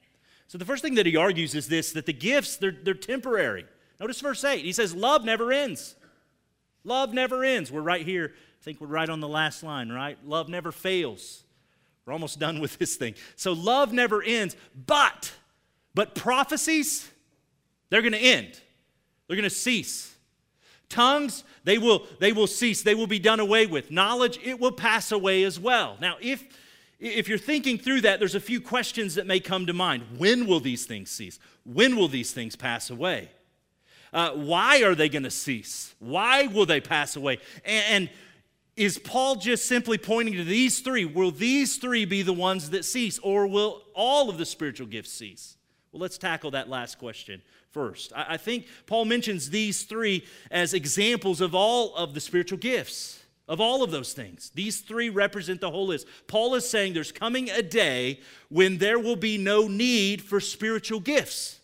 So 0.48 0.58
the 0.58 0.66
first 0.66 0.84
thing 0.84 0.96
that 0.96 1.06
he 1.06 1.16
argues 1.16 1.56
is 1.56 1.70
this 1.70 1.94
that 1.94 2.06
the 2.06 2.14
gifts, 2.14 2.58
they're, 2.58 2.76
they're 2.84 2.94
temporary. 2.94 3.66
Notice 4.02 4.20
verse 4.20 4.44
8. 4.44 4.66
He 4.66 4.74
says, 4.74 4.94
Love 4.94 5.24
never 5.24 5.54
ends. 5.54 5.96
Love 6.86 7.14
never 7.14 7.44
ends. 7.44 7.72
We're 7.72 7.82
right 7.82 8.06
here. 8.06 8.34
I 8.34 8.64
think 8.64 8.80
we're 8.80 8.88
right 8.88 9.10
on 9.10 9.20
the 9.20 9.28
last 9.28 9.64
line, 9.64 9.90
right? 9.90 10.18
Love 10.26 10.48
never 10.48 10.72
fails. 10.72 11.44
We're 12.06 12.14
almost 12.14 12.40
done 12.40 12.60
with 12.60 12.78
this 12.78 12.96
thing. 12.96 13.16
So 13.36 13.52
love 13.54 13.92
never 13.92 14.24
ends, 14.24 14.56
but 14.86 15.34
but 15.94 16.14
prophecies 16.14 17.10
they're 17.90 18.02
going 18.02 18.14
to 18.14 18.20
end. 18.20 18.60
They're 19.28 19.38
going 19.38 19.50
to 19.50 19.50
cease. 19.50 20.14
Tongues, 20.88 21.44
they 21.64 21.78
will 21.78 22.06
they 22.20 22.32
will 22.32 22.48
cease. 22.48 22.84
They 22.84 22.96
will 22.96 23.08
be 23.08 23.20
done 23.20 23.40
away 23.40 23.66
with. 23.66 23.90
Knowledge, 23.90 24.40
it 24.44 24.60
will 24.60 24.72
pass 24.72 25.12
away 25.12 25.44
as 25.44 25.60
well. 25.60 25.98
Now, 26.00 26.18
if 26.22 26.44
if 27.00 27.28
you're 27.28 27.38
thinking 27.38 27.78
through 27.78 28.02
that, 28.02 28.20
there's 28.20 28.36
a 28.36 28.40
few 28.40 28.62
questions 28.62 29.16
that 29.16 29.26
may 29.26 29.40
come 29.40 29.66
to 29.66 29.74
mind. 29.74 30.04
When 30.18 30.46
will 30.46 30.60
these 30.60 30.86
things 30.86 31.10
cease? 31.10 31.40
When 31.64 31.96
will 31.96 32.08
these 32.08 32.32
things 32.32 32.56
pass 32.56 32.90
away? 32.90 33.30
Uh, 34.16 34.32
why 34.32 34.82
are 34.82 34.96
they 34.96 35.10
going 35.10 35.24
to 35.24 35.30
cease? 35.30 35.94
Why 36.00 36.48
will 36.48 36.66
they 36.66 36.80
pass 36.80 37.18
away? 37.18 37.40
And, 37.66 37.86
and 37.90 38.10
is 38.78 38.98
Paul 38.98 39.36
just 39.36 39.66
simply 39.66 39.98
pointing 39.98 40.36
to 40.36 40.46
these 40.46 40.80
three? 40.80 41.04
Will 41.04 41.32
these 41.32 41.76
three 41.76 42.06
be 42.06 42.22
the 42.22 42.32
ones 42.32 42.70
that 42.70 42.86
cease, 42.86 43.20
or 43.20 43.46
will 43.46 43.82
all 43.94 44.30
of 44.30 44.38
the 44.38 44.46
spiritual 44.46 44.88
gifts 44.88 45.12
cease? 45.12 45.58
Well, 45.92 46.02
let's 46.02 46.18
tackle 46.18 46.52
that 46.52 46.70
last 46.70 46.98
question 46.98 47.42
first. 47.72 48.14
I, 48.16 48.26
I 48.30 48.38
think 48.38 48.68
Paul 48.88 49.04
mentions 49.04 49.50
these 49.50 49.84
three 49.84 50.26
as 50.50 50.74
examples 50.74 51.42
of 51.42 51.54
all 51.54 51.94
of 51.96 52.14
the 52.14 52.22
spiritual 52.22 52.58
gifts 52.58 53.22
of 53.50 53.62
all 53.62 53.84
of 53.84 53.92
those 53.92 54.14
things. 54.14 54.50
These 54.56 54.80
three 54.80 55.10
represent 55.10 55.62
the 55.62 55.70
whole 55.70 55.88
list. 55.88 56.08
Paul 56.28 56.56
is 56.56 56.68
saying 56.68 56.94
there's 56.94 57.12
coming 57.12 57.50
a 57.50 57.62
day 57.62 58.22
when 58.50 58.78
there 58.78 58.98
will 58.98 59.18
be 59.18 59.38
no 59.38 59.68
need 59.68 60.22
for 60.24 60.40
spiritual 60.40 61.00
gifts. 61.00 61.60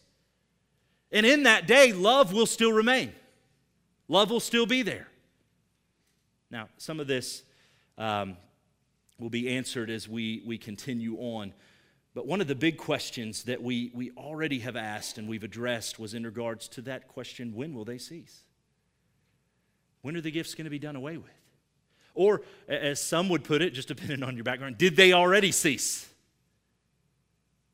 And 1.12 1.26
in 1.26 1.44
that 1.44 1.68
day, 1.68 1.92
love 1.92 2.34
will 2.34 2.46
still 2.46 2.72
remain, 2.72 3.14
love 4.08 4.30
will 4.30 4.40
still 4.40 4.66
be 4.66 4.82
there. 4.82 5.08
Now, 6.50 6.68
some 6.78 7.00
of 7.00 7.08
this 7.08 7.44
um, 7.98 8.36
will 9.20 9.30
be 9.30 9.50
answered 9.50 9.90
as 9.90 10.10
we, 10.10 10.44
we 10.46 10.58
continue 10.58 11.16
on. 11.18 11.54
But 12.14 12.28
one 12.28 12.42
of 12.42 12.48
the 12.48 12.56
big 12.56 12.78
questions 12.78 13.44
that 13.44 13.64
we, 13.64 13.90
we 13.94 14.12
already 14.18 14.60
have 14.60 14.76
asked 14.76 15.18
and 15.18 15.30
we've 15.30 15.46
addressed 15.46 15.98
was 15.98 16.14
in 16.14 16.26
regards 16.26 16.68
to 16.70 16.82
that 16.82 17.08
question 17.08 17.54
when 17.56 17.74
will 17.74 17.86
they 17.86 17.98
cease? 17.98 18.42
When 20.02 20.18
are 20.18 20.22
the 20.22 20.32
gifts 20.32 20.56
going 20.56 20.66
to 20.66 20.72
be 20.72 20.80
done 20.80 20.98
away 20.98 21.16
with? 21.18 21.32
Or, 22.14 22.42
as 22.68 23.02
some 23.02 23.30
would 23.30 23.46
put 23.46 23.62
it, 23.62 23.74
just 23.74 23.88
depending 23.88 24.24
on 24.24 24.36
your 24.36 24.44
background, 24.44 24.78
did 24.78 24.98
they 24.98 25.14
already 25.14 25.54
cease? 25.54 26.11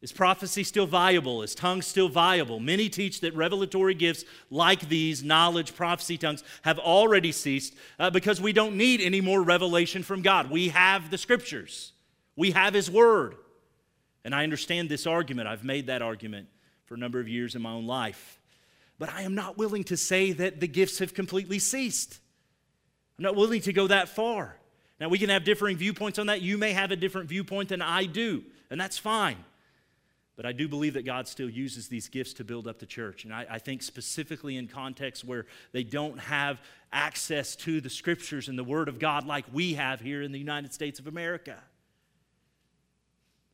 Is 0.01 0.11
prophecy 0.11 0.63
still 0.63 0.85
viable? 0.85 1.41
Is 1.41 1.55
tongues 1.55 1.87
still 1.87 2.07
viable? 2.07 2.59
Many 2.59 2.87
teach 2.87 3.21
that 3.21 3.35
revelatory 3.35 3.95
gifts 3.95 4.25
like 4.51 4.87
these, 4.89 5.23
knowledge, 5.23 5.75
prophecy, 5.75 6.17
tongues, 6.17 6.43
have 6.61 6.77
already 6.77 7.31
ceased 7.31 7.73
uh, 7.97 8.11
because 8.11 8.39
we 8.39 8.53
don't 8.53 8.77
need 8.77 9.01
any 9.01 9.21
more 9.21 9.41
revelation 9.41 10.03
from 10.03 10.21
God. 10.21 10.51
We 10.51 10.69
have 10.69 11.09
the 11.09 11.17
scriptures, 11.17 11.93
we 12.35 12.51
have 12.51 12.73
His 12.73 12.91
Word. 12.91 13.35
And 14.23 14.35
I 14.35 14.43
understand 14.43 14.89
this 14.89 15.07
argument. 15.07 15.47
I've 15.47 15.63
made 15.63 15.87
that 15.87 16.01
argument 16.01 16.49
for 16.83 16.95
a 16.95 16.97
number 16.97 17.21
of 17.21 17.29
years 17.29 17.55
in 17.55 17.61
my 17.61 17.71
own 17.71 17.87
life. 17.87 18.41
But 18.99 19.07
I 19.07 19.21
am 19.21 19.35
not 19.35 19.57
willing 19.57 19.85
to 19.85 19.95
say 19.95 20.33
that 20.33 20.59
the 20.59 20.67
gifts 20.67 20.99
have 20.99 21.13
completely 21.13 21.59
ceased. 21.59 22.19
I'm 23.17 23.23
not 23.23 23.37
willing 23.37 23.61
to 23.61 23.71
go 23.71 23.87
that 23.87 24.09
far. 24.09 24.57
Now, 24.99 25.07
we 25.07 25.17
can 25.17 25.29
have 25.29 25.45
differing 25.45 25.77
viewpoints 25.77 26.19
on 26.19 26.27
that. 26.27 26.41
You 26.41 26.57
may 26.57 26.73
have 26.73 26.91
a 26.91 26.97
different 26.97 27.29
viewpoint 27.29 27.69
than 27.69 27.81
I 27.81 28.05
do, 28.05 28.43
and 28.69 28.81
that's 28.81 28.97
fine. 28.97 29.37
But 30.37 30.45
I 30.45 30.51
do 30.51 30.67
believe 30.67 30.93
that 30.93 31.03
God 31.03 31.27
still 31.27 31.49
uses 31.49 31.87
these 31.87 32.07
gifts 32.07 32.33
to 32.33 32.43
build 32.43 32.67
up 32.67 32.77
the 32.77 32.85
church. 32.85 33.25
And 33.25 33.33
I, 33.33 33.45
I, 33.49 33.59
think 33.59 33.81
specifically 33.81 34.55
in 34.55 34.67
contexts 34.67 35.25
where 35.25 35.47
they 35.71 35.83
don't 35.83 36.19
have 36.19 36.61
access 36.93 37.55
to 37.57 37.81
the 37.81 37.89
scriptures 37.89 38.47
and 38.47 38.57
the 38.57 38.63
Word 38.63 38.87
of 38.87 38.99
God 38.99 39.25
like 39.25 39.45
we 39.51 39.73
have 39.73 39.99
here 39.99 40.21
in 40.21 40.31
the 40.31 40.37
United 40.37 40.73
States 40.73 40.99
of 40.99 41.07
America. 41.07 41.57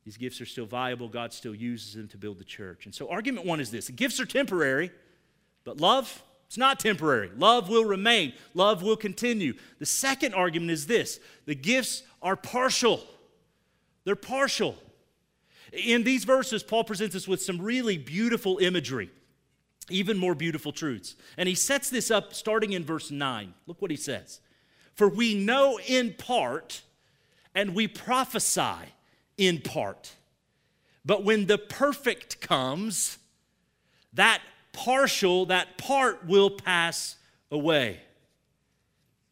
These 0.04 0.18
gifts 0.18 0.42
are 0.42 0.46
still 0.46 0.66
viable. 0.66 1.08
God 1.08 1.32
still 1.32 1.54
uses 1.54 1.94
them 1.94 2.06
to 2.08 2.18
build 2.18 2.38
the 2.38 2.44
church. 2.44 2.84
And 2.84 2.94
so, 2.94 3.08
argument 3.08 3.46
one 3.46 3.60
is 3.60 3.70
this 3.70 3.88
gifts 3.88 4.20
are 4.20 4.26
temporary, 4.26 4.90
but 5.64 5.78
love, 5.78 6.22
it's 6.46 6.58
not 6.58 6.78
temporary. 6.78 7.30
Love 7.38 7.70
will 7.70 7.86
remain, 7.86 8.34
love 8.52 8.82
will 8.82 8.96
continue. 8.96 9.54
The 9.78 9.86
second 9.86 10.34
argument 10.34 10.70
is 10.70 10.86
this 10.86 11.18
the 11.46 11.54
gifts 11.54 12.02
are 12.20 12.36
partial. 12.36 13.02
They're 14.04 14.16
partial. 14.16 14.76
In 15.74 16.04
these 16.04 16.24
verses, 16.24 16.62
Paul 16.62 16.84
presents 16.84 17.16
us 17.16 17.26
with 17.26 17.42
some 17.42 17.60
really 17.60 17.98
beautiful 17.98 18.58
imagery, 18.58 19.10
even 19.90 20.16
more 20.16 20.34
beautiful 20.34 20.72
truths. 20.72 21.16
And 21.36 21.48
he 21.48 21.54
sets 21.54 21.90
this 21.90 22.10
up 22.10 22.32
starting 22.34 22.72
in 22.72 22.84
verse 22.84 23.10
9. 23.10 23.54
Look 23.66 23.82
what 23.82 23.90
he 23.90 23.96
says 23.96 24.40
For 24.94 25.08
we 25.08 25.34
know 25.34 25.78
in 25.86 26.14
part, 26.14 26.82
and 27.54 27.74
we 27.74 27.88
prophesy 27.88 28.92
in 29.36 29.60
part. 29.60 30.12
But 31.04 31.24
when 31.24 31.46
the 31.46 31.58
perfect 31.58 32.40
comes, 32.40 33.18
that 34.14 34.40
partial, 34.72 35.46
that 35.46 35.76
part 35.76 36.26
will 36.26 36.50
pass 36.50 37.16
away. 37.50 38.00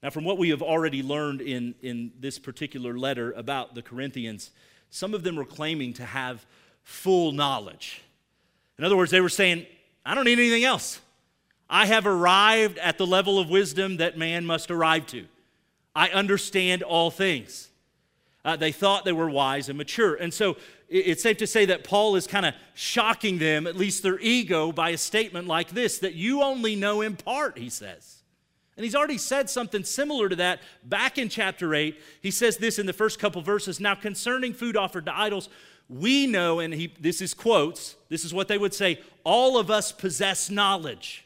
Now, 0.03 0.11
from 0.11 0.25
what 0.25 0.37
we 0.37 0.51
have 0.51 0.63
already 0.63 1.03
learned 1.03 1.41
in, 1.41 1.77
in 1.81 2.13
this 2.19 2.39
particular 2.39 2.99
letter 2.99 3.33
about 3.33 3.75
the 3.75 3.83
Corinthians, 3.83 4.51
some 4.93 5.15
of 5.15 5.23
them 5.23 5.37
were 5.37 5.47
claiming 5.47 5.95
to 5.95 6.05
have 6.05 6.45
full 6.83 7.33
knowledge. 7.33 8.03
In 8.79 8.85
other 8.85 8.97
words, 8.97 9.11
they 9.11 9.23
were 9.23 9.31
saying, 9.31 9.67
I 10.05 10.15
don't 10.15 10.27
need 10.27 10.39
anything 10.39 10.65
else. 10.65 11.01
I 11.69 11.87
have 11.87 12.07
arrived 12.07 12.77
at 12.77 12.99
the 12.99 13.07
level 13.07 13.39
of 13.39 13.49
wisdom 13.49 13.97
that 13.97 14.19
man 14.19 14.45
must 14.45 14.71
arrive 14.71 15.07
to. 15.07 15.25
I 15.97 16.11
understand 16.11 16.83
all 16.83 17.11
things. 17.11 17.71
Uh, 18.45 18.57
they 18.57 18.71
thought 18.71 19.07
they 19.07 19.13
were 19.13 19.31
wise 19.31 19.71
and 19.71 19.79
mature. 19.79 20.15
And 20.15 20.33
so 20.33 20.59
it's 20.91 21.23
safe 21.23 21.39
to 21.39 21.47
say 21.47 21.65
that 21.65 21.85
Paul 21.85 22.15
is 22.15 22.27
kind 22.27 22.45
of 22.45 22.53
shocking 22.75 23.39
them, 23.39 23.67
at 23.67 23.77
least 23.77 24.03
their 24.03 24.21
ego, 24.21 24.73
by 24.73 24.91
a 24.91 24.99
statement 24.99 25.47
like 25.47 25.71
this 25.71 26.01
that 26.01 26.13
you 26.13 26.43
only 26.43 26.77
know 26.77 27.01
in 27.01 27.17
part, 27.17 27.57
he 27.57 27.71
says. 27.71 28.22
And 28.83 28.87
he's 28.87 28.97
already 28.97 29.17
said 29.17 29.49
something 29.49 29.85
similar 29.85 30.29
to 30.29 30.35
that 30.35 30.61
back 30.83 31.17
in 31.17 31.29
chapter 31.29 31.73
8. 31.73 32.01
He 32.21 32.33
says 32.33 32.57
this 32.57 32.81
in 32.81 32.87
the 32.87 32.93
first 32.93 33.21
couple 33.21 33.41
verses 33.41 33.79
Now, 33.79 33.95
concerning 33.95 34.53
food 34.53 34.77
offered 34.77 35.07
to 35.07 35.17
idols, 35.17 35.49
we 35.89 36.27
know, 36.27 36.59
and 36.59 36.75
he, 36.75 36.93
this 36.99 37.21
is 37.21 37.33
quotes, 37.33 37.95
this 38.09 38.25
is 38.25 38.35
what 38.35 38.49
they 38.49 38.59
would 38.59 38.75
say 38.75 38.99
all 39.23 39.57
of 39.57 39.71
us 39.71 39.93
possess 39.93 40.51
knowledge. 40.51 41.25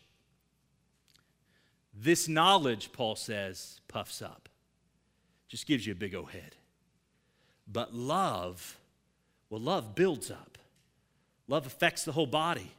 This 1.99 2.29
knowledge, 2.29 2.93
Paul 2.93 3.17
says, 3.17 3.81
puffs 3.89 4.21
up, 4.21 4.51
just 5.49 5.67
gives 5.67 5.87
you 5.87 5.93
a 5.93 5.97
big 5.97 6.15
old 6.15 6.33
head. 6.33 6.57
But 7.67 7.95
love, 7.95 8.77
well, 9.49 9.63
love 9.63 9.95
builds 9.95 10.31
up, 10.31 10.59
love 11.49 11.65
affects 11.65 12.05
the 12.05 12.13
whole 12.13 12.27
body. 12.27 12.73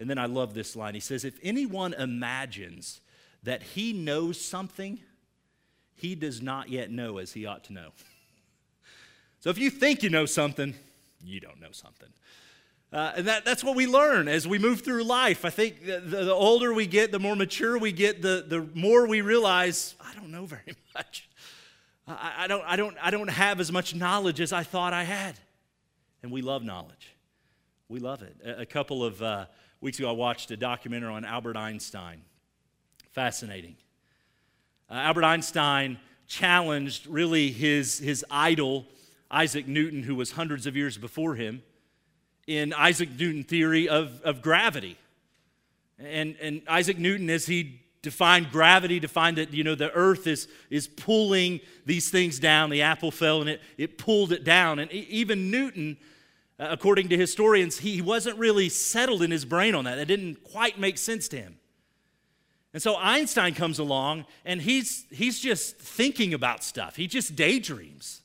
And 0.00 0.10
then 0.10 0.18
I 0.18 0.26
love 0.26 0.52
this 0.52 0.74
line. 0.74 0.94
He 0.94 1.00
says, 1.00 1.24
If 1.24 1.38
anyone 1.44 1.94
imagines 1.94 3.00
that 3.42 3.62
he 3.62 3.92
knows 3.92 4.40
something 4.40 5.00
he 5.94 6.14
does 6.14 6.40
not 6.40 6.68
yet 6.68 6.90
know 6.90 7.18
as 7.18 7.32
he 7.32 7.46
ought 7.46 7.64
to 7.64 7.72
know. 7.72 7.90
so 9.40 9.50
if 9.50 9.58
you 9.58 9.70
think 9.70 10.02
you 10.02 10.10
know 10.10 10.26
something, 10.26 10.74
you 11.22 11.40
don't 11.40 11.60
know 11.60 11.72
something. 11.72 12.08
Uh, 12.92 13.12
and 13.16 13.28
that, 13.28 13.44
that's 13.44 13.62
what 13.62 13.76
we 13.76 13.86
learn 13.86 14.26
as 14.26 14.48
we 14.48 14.58
move 14.58 14.80
through 14.80 15.04
life. 15.04 15.44
I 15.44 15.50
think 15.50 15.86
the, 15.86 16.00
the, 16.00 16.32
older 16.32 16.74
we 16.74 16.86
get, 16.86 17.12
the 17.12 17.20
more 17.20 17.36
mature 17.36 17.78
we 17.78 17.92
get, 17.92 18.20
the, 18.20 18.44
the 18.46 18.66
more 18.74 19.06
we 19.06 19.20
realize, 19.20 19.94
I 20.00 20.12
don't 20.14 20.30
know 20.30 20.44
very 20.44 20.74
much. 20.94 21.28
I, 22.08 22.32
I, 22.38 22.46
don't, 22.48 22.64
I, 22.66 22.76
don't, 22.76 22.96
I 23.00 23.10
don't 23.10 23.30
have 23.30 23.60
as 23.60 23.70
much 23.70 23.94
knowledge 23.94 24.40
as 24.40 24.52
I 24.52 24.64
thought 24.64 24.92
I 24.92 25.04
had. 25.04 25.36
And 26.22 26.32
we 26.32 26.42
love 26.42 26.64
knowledge. 26.64 27.14
We 27.88 28.00
love 28.00 28.22
it. 28.22 28.36
A, 28.44 28.62
a 28.62 28.66
couple 28.66 29.04
of 29.04 29.22
uh, 29.22 29.46
weeks 29.80 29.98
ago, 30.00 30.08
I 30.08 30.12
watched 30.12 30.50
a 30.50 30.56
documentary 30.56 31.12
on 31.12 31.24
Albert 31.24 31.56
Einstein. 31.56 32.22
Fascinating. 33.10 33.76
Uh, 34.88 34.94
Albert 34.94 35.24
Einstein 35.24 35.98
challenged 36.28 37.06
really 37.06 37.50
his, 37.50 37.98
his 37.98 38.24
idol, 38.30 38.86
Isaac 39.30 39.66
Newton, 39.66 40.02
who 40.04 40.14
was 40.14 40.32
hundreds 40.32 40.66
of 40.66 40.76
years 40.76 40.96
before 40.96 41.34
him, 41.34 41.62
in 42.46 42.72
Isaac 42.72 43.10
Newton 43.18 43.42
theory 43.42 43.88
of, 43.88 44.20
of 44.22 44.42
gravity. 44.42 44.96
And, 45.98 46.36
and 46.40 46.62
Isaac 46.68 46.98
Newton, 46.98 47.28
as 47.30 47.46
he 47.46 47.80
defined 48.02 48.50
gravity, 48.50 48.98
defined 48.98 49.38
that 49.38 49.52
you 49.52 49.62
know 49.62 49.74
the 49.74 49.92
earth 49.92 50.26
is, 50.26 50.48
is 50.70 50.86
pulling 50.86 51.60
these 51.84 52.10
things 52.10 52.38
down. 52.38 52.70
The 52.70 52.82
apple 52.82 53.10
fell 53.10 53.40
and 53.40 53.50
it, 53.50 53.60
it 53.76 53.98
pulled 53.98 54.32
it 54.32 54.44
down. 54.44 54.78
And 54.78 54.90
even 54.92 55.50
Newton, 55.50 55.98
uh, 56.58 56.68
according 56.70 57.08
to 57.10 57.16
historians, 57.16 57.78
he 57.78 58.00
wasn't 58.00 58.38
really 58.38 58.68
settled 58.68 59.22
in 59.22 59.30
his 59.30 59.44
brain 59.44 59.74
on 59.74 59.84
that. 59.84 59.96
That 59.96 60.06
didn't 60.06 60.42
quite 60.42 60.78
make 60.78 60.96
sense 60.96 61.28
to 61.28 61.36
him. 61.36 61.59
And 62.72 62.82
so 62.82 62.96
Einstein 62.96 63.54
comes 63.54 63.78
along 63.78 64.26
and 64.44 64.62
he's, 64.62 65.04
he's 65.10 65.40
just 65.40 65.76
thinking 65.76 66.34
about 66.34 66.62
stuff. 66.62 66.96
He 66.96 67.06
just 67.08 67.34
daydreams. 67.34 68.20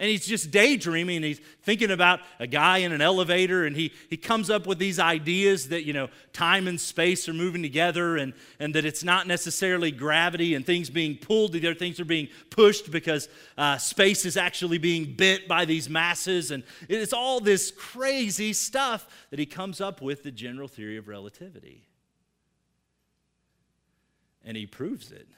And 0.00 0.08
he's 0.08 0.26
just 0.26 0.52
daydreaming 0.52 1.16
and 1.16 1.24
he's 1.24 1.40
thinking 1.62 1.90
about 1.90 2.20
a 2.38 2.46
guy 2.46 2.78
in 2.78 2.92
an 2.92 3.02
elevator 3.02 3.66
and 3.66 3.74
he, 3.74 3.92
he 4.08 4.16
comes 4.16 4.48
up 4.48 4.64
with 4.64 4.78
these 4.78 5.00
ideas 5.00 5.70
that, 5.70 5.84
you 5.84 5.92
know, 5.92 6.08
time 6.32 6.68
and 6.68 6.80
space 6.80 7.28
are 7.28 7.32
moving 7.32 7.62
together 7.62 8.16
and, 8.16 8.32
and 8.60 8.72
that 8.76 8.84
it's 8.84 9.02
not 9.02 9.26
necessarily 9.26 9.90
gravity 9.90 10.54
and 10.54 10.64
things 10.64 10.88
being 10.88 11.16
pulled 11.16 11.50
together, 11.50 11.74
things 11.74 11.98
are 11.98 12.04
being 12.04 12.28
pushed 12.48 12.92
because 12.92 13.28
uh, 13.58 13.76
space 13.76 14.24
is 14.24 14.36
actually 14.36 14.78
being 14.78 15.14
bent 15.14 15.48
by 15.48 15.64
these 15.64 15.90
masses. 15.90 16.52
And 16.52 16.62
it's 16.88 17.12
all 17.12 17.40
this 17.40 17.72
crazy 17.72 18.52
stuff 18.52 19.26
that 19.30 19.40
he 19.40 19.46
comes 19.46 19.80
up 19.80 20.00
with 20.00 20.22
the 20.22 20.30
general 20.30 20.68
theory 20.68 20.96
of 20.96 21.08
relativity 21.08 21.87
and 24.44 24.56
he 24.56 24.66
proves 24.66 25.12
it. 25.12 25.28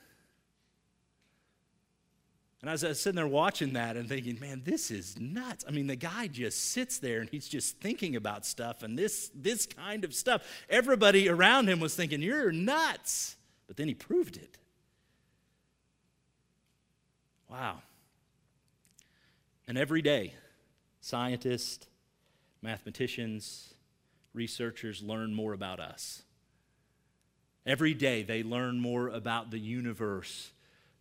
And 2.60 2.68
I 2.68 2.74
was, 2.74 2.80
sitting 2.80 3.16
there 3.16 3.26
watching 3.26 3.72
that 3.72 3.96
and 3.96 4.06
thinking, 4.06 4.38
man, 4.38 4.60
this 4.64 4.90
is 4.90 5.18
nuts. 5.18 5.64
I 5.66 5.70
mean, 5.70 5.86
the 5.86 5.96
guy 5.96 6.26
just 6.26 6.72
sits 6.72 6.98
there 6.98 7.20
and 7.20 7.28
he's 7.30 7.48
just 7.48 7.80
thinking 7.80 8.16
about 8.16 8.44
stuff 8.44 8.82
and 8.82 8.98
this, 8.98 9.30
this 9.34 9.64
kind 9.64 10.04
of 10.04 10.14
stuff. 10.14 10.42
Everybody 10.68 11.28
around 11.30 11.68
him 11.68 11.80
was 11.80 11.94
thinking, 11.94 12.20
you're 12.20 12.52
nuts. 12.52 13.36
But 13.66 13.78
then 13.78 13.88
he 13.88 13.94
proved 13.94 14.36
it. 14.36 14.58
Wow. 17.48 17.82
And 19.66 19.78
every 19.78 20.02
day, 20.02 20.34
scientists, 21.00 21.86
mathematicians, 22.60 23.72
researchers 24.34 25.02
learn 25.02 25.34
more 25.34 25.54
about 25.54 25.80
us. 25.80 26.22
Every 27.70 27.94
day 27.94 28.24
they 28.24 28.42
learn 28.42 28.80
more 28.80 29.06
about 29.06 29.52
the 29.52 29.58
universe 29.60 30.50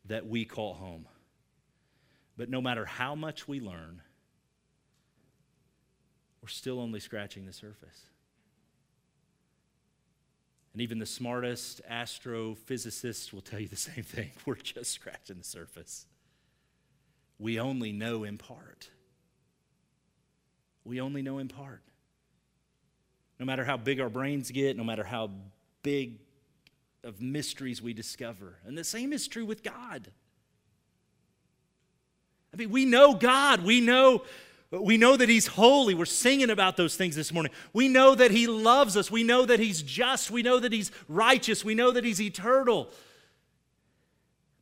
that 0.05 0.27
we 0.27 0.45
call 0.45 0.75
home. 0.75 1.07
But 2.37 2.47
no 2.47 2.61
matter 2.61 2.85
how 2.85 3.15
much 3.15 3.47
we 3.47 3.59
learn, 3.59 4.03
we're 6.43 6.49
still 6.49 6.79
only 6.79 6.99
scratching 6.99 7.47
the 7.47 7.53
surface. 7.53 8.03
And 10.73 10.83
even 10.83 10.99
the 10.99 11.07
smartest 11.07 11.81
astrophysicists 11.89 13.33
will 13.33 13.41
tell 13.41 13.59
you 13.59 13.67
the 13.67 13.75
same 13.75 14.03
thing. 14.03 14.29
We're 14.45 14.53
just 14.53 14.91
scratching 14.91 15.39
the 15.39 15.43
surface. 15.43 16.05
We 17.39 17.59
only 17.59 17.91
know 17.91 18.23
in 18.23 18.37
part. 18.37 18.91
We 20.83 21.01
only 21.01 21.23
know 21.23 21.39
in 21.39 21.47
part. 21.47 21.81
No 23.39 23.47
matter 23.47 23.65
how 23.65 23.77
big 23.77 23.99
our 23.99 24.09
brains 24.09 24.51
get, 24.51 24.77
no 24.77 24.83
matter 24.83 25.03
how 25.03 25.31
big 25.81 26.19
of 27.03 27.21
mysteries 27.21 27.81
we 27.81 27.93
discover. 27.93 28.57
And 28.65 28.77
the 28.77 28.83
same 28.83 29.13
is 29.13 29.27
true 29.27 29.45
with 29.45 29.63
God. 29.63 30.09
I 32.53 32.57
mean, 32.57 32.69
we 32.69 32.85
know 32.85 33.13
God. 33.13 33.63
We 33.63 33.79
know, 33.79 34.23
we 34.71 34.97
know 34.97 35.15
that 35.15 35.29
He's 35.29 35.47
holy. 35.47 35.93
We're 35.93 36.05
singing 36.05 36.49
about 36.49 36.77
those 36.77 36.95
things 36.95 37.15
this 37.15 37.31
morning. 37.31 37.51
We 37.73 37.87
know 37.87 38.15
that 38.15 38.31
He 38.31 38.47
loves 38.47 38.97
us. 38.97 39.11
We 39.11 39.23
know 39.23 39.45
that 39.45 39.59
He's 39.59 39.81
just. 39.81 40.31
We 40.31 40.43
know 40.43 40.59
that 40.59 40.73
He's 40.73 40.91
righteous. 41.07 41.63
We 41.63 41.75
know 41.75 41.91
that 41.91 42.03
He's 42.03 42.21
eternal. 42.21 42.89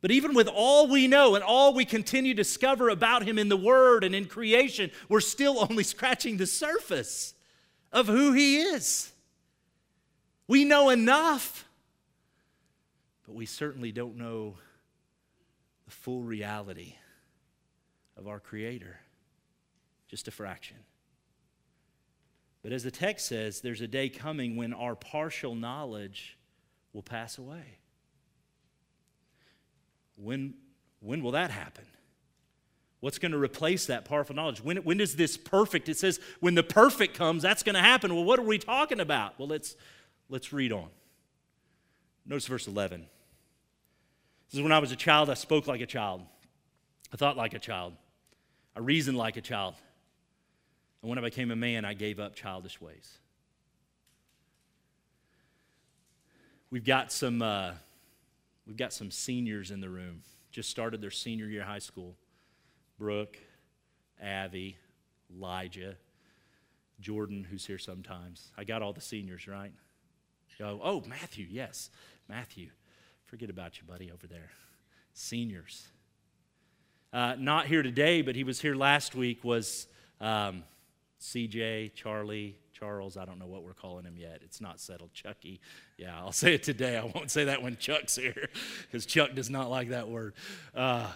But 0.01 0.11
even 0.11 0.35
with 0.35 0.47
all 0.47 0.87
we 0.87 1.07
know 1.07 1.35
and 1.35 1.43
all 1.43 1.73
we 1.73 1.85
continue 1.85 2.33
to 2.33 2.43
discover 2.43 2.89
about 2.89 3.23
Him 3.23 3.39
in 3.39 3.49
the 3.49 3.57
Word 3.57 4.03
and 4.03 4.13
in 4.13 4.25
creation, 4.25 4.91
we're 5.09 5.21
still 5.21 5.59
only 5.69 5.83
scratching 5.83 6.37
the 6.37 6.45
surface 6.45 7.33
of 7.91 8.07
who 8.07 8.33
He 8.33 8.57
is. 8.57 9.11
We 10.47 10.65
know 10.65 10.89
enough 10.89 11.66
but 13.27 13.35
we 13.35 13.45
certainly 13.45 13.91
don't 13.91 14.15
know 14.17 14.55
the 15.85 15.91
full 15.91 16.23
reality 16.23 16.95
of 18.17 18.27
our 18.27 18.39
Creator. 18.39 18.97
Just 20.07 20.27
a 20.29 20.31
fraction. 20.31 20.77
But 22.63 22.71
as 22.71 22.83
the 22.83 22.91
text 22.91 23.27
says, 23.27 23.61
there's 23.61 23.81
a 23.81 23.87
day 23.87 24.09
coming 24.09 24.55
when 24.55 24.73
our 24.73 24.95
partial 24.95 25.55
knowledge 25.55 26.37
will 26.93 27.03
pass 27.03 27.37
away. 27.37 27.79
When, 30.15 30.55
when 31.01 31.21
will 31.21 31.31
that 31.31 31.51
happen? 31.51 31.85
What's 33.01 33.19
going 33.19 33.33
to 33.33 33.37
replace 33.37 33.85
that 33.87 34.05
powerful 34.05 34.35
knowledge? 34.35 34.63
When, 34.63 34.77
when 34.77 34.97
does 34.97 35.15
this 35.15 35.37
perfect? 35.37 35.87
It 35.87 35.97
says 35.97 36.19
when 36.39 36.55
the 36.55 36.63
perfect 36.63 37.15
comes, 37.15 37.43
that's 37.43 37.61
going 37.61 37.75
to 37.75 37.81
happen. 37.81 38.15
Well, 38.15 38.23
what 38.23 38.39
are 38.39 38.43
we 38.43 38.57
talking 38.57 38.99
about? 38.99 39.37
Well, 39.37 39.47
let's, 39.47 39.75
let's 40.29 40.51
read 40.51 40.71
on. 40.71 40.87
Notice 42.25 42.47
verse 42.47 42.67
11. 42.67 43.05
This 44.49 44.59
is 44.59 44.63
when 44.63 44.71
I 44.71 44.79
was 44.79 44.91
a 44.91 44.95
child, 44.95 45.29
I 45.29 45.33
spoke 45.33 45.67
like 45.67 45.81
a 45.81 45.85
child. 45.85 46.21
I 47.13 47.17
thought 47.17 47.35
like 47.35 47.53
a 47.53 47.59
child. 47.59 47.93
I 48.75 48.79
reasoned 48.79 49.17
like 49.17 49.37
a 49.37 49.41
child. 49.41 49.75
And 51.01 51.09
when 51.09 51.17
I 51.17 51.21
became 51.21 51.51
a 51.51 51.55
man, 51.55 51.83
I 51.85 51.93
gave 51.93 52.19
up 52.19 52.35
childish 52.35 52.79
ways. 52.79 53.17
We've 56.69 56.85
got 56.85 57.11
some, 57.11 57.41
uh, 57.41 57.71
we've 58.65 58.77
got 58.77 58.93
some 58.93 59.11
seniors 59.11 59.71
in 59.71 59.81
the 59.81 59.89
room. 59.89 60.21
Just 60.51 60.69
started 60.69 61.01
their 61.01 61.11
senior 61.11 61.47
year 61.47 61.63
high 61.63 61.79
school. 61.79 62.15
Brooke, 62.97 63.37
Avi, 64.21 64.77
Elijah, 65.33 65.95
Jordan, 66.99 67.45
who's 67.49 67.65
here 67.65 67.77
sometimes. 67.77 68.51
I 68.57 68.63
got 68.63 68.81
all 68.81 68.93
the 68.93 69.01
seniors, 69.01 69.47
right? 69.47 69.71
Oh, 70.59 70.79
oh 70.83 71.03
Matthew, 71.07 71.45
yes, 71.49 71.89
Matthew. 72.27 72.69
Forget 73.27 73.49
about 73.49 73.77
you, 73.77 73.83
buddy, 73.85 74.09
over 74.09 74.25
there. 74.25 74.51
Seniors. 75.13 75.87
Uh, 77.11 77.35
not 77.37 77.65
here 77.67 77.83
today, 77.83 78.21
but 78.21 78.35
he 78.35 78.45
was 78.45 78.61
here 78.61 78.73
last 78.73 79.15
week, 79.15 79.43
was 79.43 79.87
um, 80.21 80.63
CJ, 81.19 81.93
Charlie, 81.93 82.57
Charles. 82.71 83.17
I 83.17 83.25
don't 83.25 83.37
know 83.37 83.45
what 83.45 83.63
we're 83.63 83.73
calling 83.73 84.05
him 84.05 84.15
yet. 84.17 84.39
It's 84.43 84.61
not 84.61 84.79
settled. 84.79 85.11
Chucky. 85.11 85.59
Yeah, 85.97 86.17
I'll 86.17 86.31
say 86.31 86.53
it 86.53 86.63
today. 86.63 86.95
I 86.97 87.03
won't 87.03 87.29
say 87.29 87.45
that 87.45 87.61
when 87.61 87.75
Chuck's 87.75 88.15
here 88.15 88.47
because 88.83 89.05
Chuck 89.05 89.35
does 89.35 89.49
not 89.49 89.69
like 89.69 89.89
that 89.89 90.07
word. 90.07 90.33
Uh, 90.73 91.11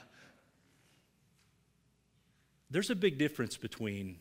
there's 2.69 2.89
a 2.89 2.95
big 2.95 3.17
difference 3.17 3.55
between 3.55 4.17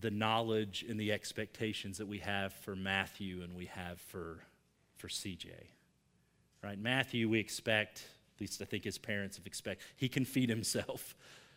the 0.00 0.10
knowledge 0.10 0.82
and 0.88 0.98
the 0.98 1.12
expectations 1.12 1.98
that 1.98 2.08
we 2.08 2.20
have 2.20 2.54
for 2.54 2.74
Matthew 2.74 3.42
and 3.42 3.54
we 3.54 3.66
have 3.66 4.00
for, 4.00 4.38
for 4.96 5.08
CJ 5.08 5.50
right? 6.62 6.78
Matthew, 6.78 7.28
we 7.28 7.38
expect, 7.38 8.04
at 8.36 8.40
least 8.40 8.60
I 8.62 8.64
think 8.64 8.84
his 8.84 8.98
parents 8.98 9.36
have 9.36 9.46
expect, 9.46 9.82
he 9.96 10.08
can 10.08 10.24
feed 10.24 10.48
himself, 10.48 11.14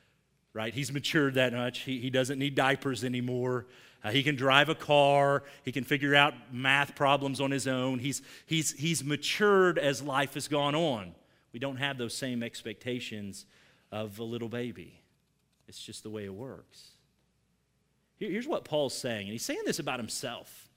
right? 0.54 0.74
He's 0.74 0.92
matured 0.92 1.36
that 1.36 1.54
much. 1.54 1.80
He, 1.80 2.00
he 2.00 2.10
doesn't 2.10 2.40
need 2.40 2.56
diapers 2.56 3.04
anymore. 3.04 3.66
Uh, 4.04 4.12
he 4.12 4.22
can 4.22 4.36
drive 4.36 4.70
a 4.70 4.76
car. 4.76 5.44
He 5.64 5.72
can 5.72 5.84
figure 5.84 6.14
out 6.14 6.34
math 6.52 6.96
problems 6.96 7.40
on 7.40 7.52
his 7.52 7.68
own. 7.68 8.00
He's, 8.00 8.22
he's, 8.46 8.74
he's 8.74 9.04
matured 9.04 9.80
as 9.80 10.02
life 10.02 10.34
has 10.34 10.48
gone 10.48 10.76
on. 10.76 11.16
We 11.54 11.60
don't 11.60 11.78
have 11.78 11.98
those 11.98 12.16
same 12.16 12.44
expectations 12.44 13.46
of 13.92 14.20
a 14.20 14.24
little 14.24 14.50
baby. 14.50 15.00
It's 15.68 15.82
just 15.82 16.04
the 16.04 16.10
way 16.10 16.26
it 16.26 16.34
works. 16.34 16.90
here's 18.20 18.48
what 18.48 18.66
Paul's 18.66 18.96
saying, 18.96 19.24
and 19.24 19.32
he's 19.32 19.46
saying 19.46 19.62
this 19.66 19.80
about 19.80 20.00
himself. 20.00 20.68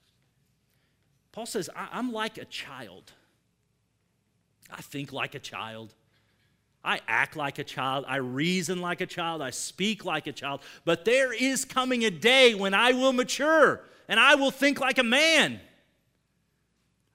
Paul 1.31 1.45
says, 1.45 1.69
I'm 1.75 2.13
like 2.13 2.37
a 2.37 2.45
child. 2.45 3.11
I 4.71 4.81
think 4.81 5.11
like 5.11 5.35
a 5.35 5.39
child. 5.39 5.93
I 6.83 7.01
act 7.07 7.35
like 7.35 7.59
a 7.59 7.63
child. 7.63 8.05
I 8.07 8.17
reason 8.17 8.81
like 8.81 9.01
a 9.01 9.05
child. 9.05 9.41
I 9.41 9.49
speak 9.49 10.05
like 10.05 10.27
a 10.27 10.31
child. 10.31 10.61
But 10.85 11.05
there 11.05 11.33
is 11.33 11.65
coming 11.65 12.05
a 12.05 12.11
day 12.11 12.55
when 12.55 12.73
I 12.73 12.93
will 12.93 13.13
mature 13.13 13.81
and 14.07 14.19
I 14.19 14.35
will 14.35 14.51
think 14.51 14.79
like 14.79 14.97
a 14.97 15.03
man. 15.03 15.59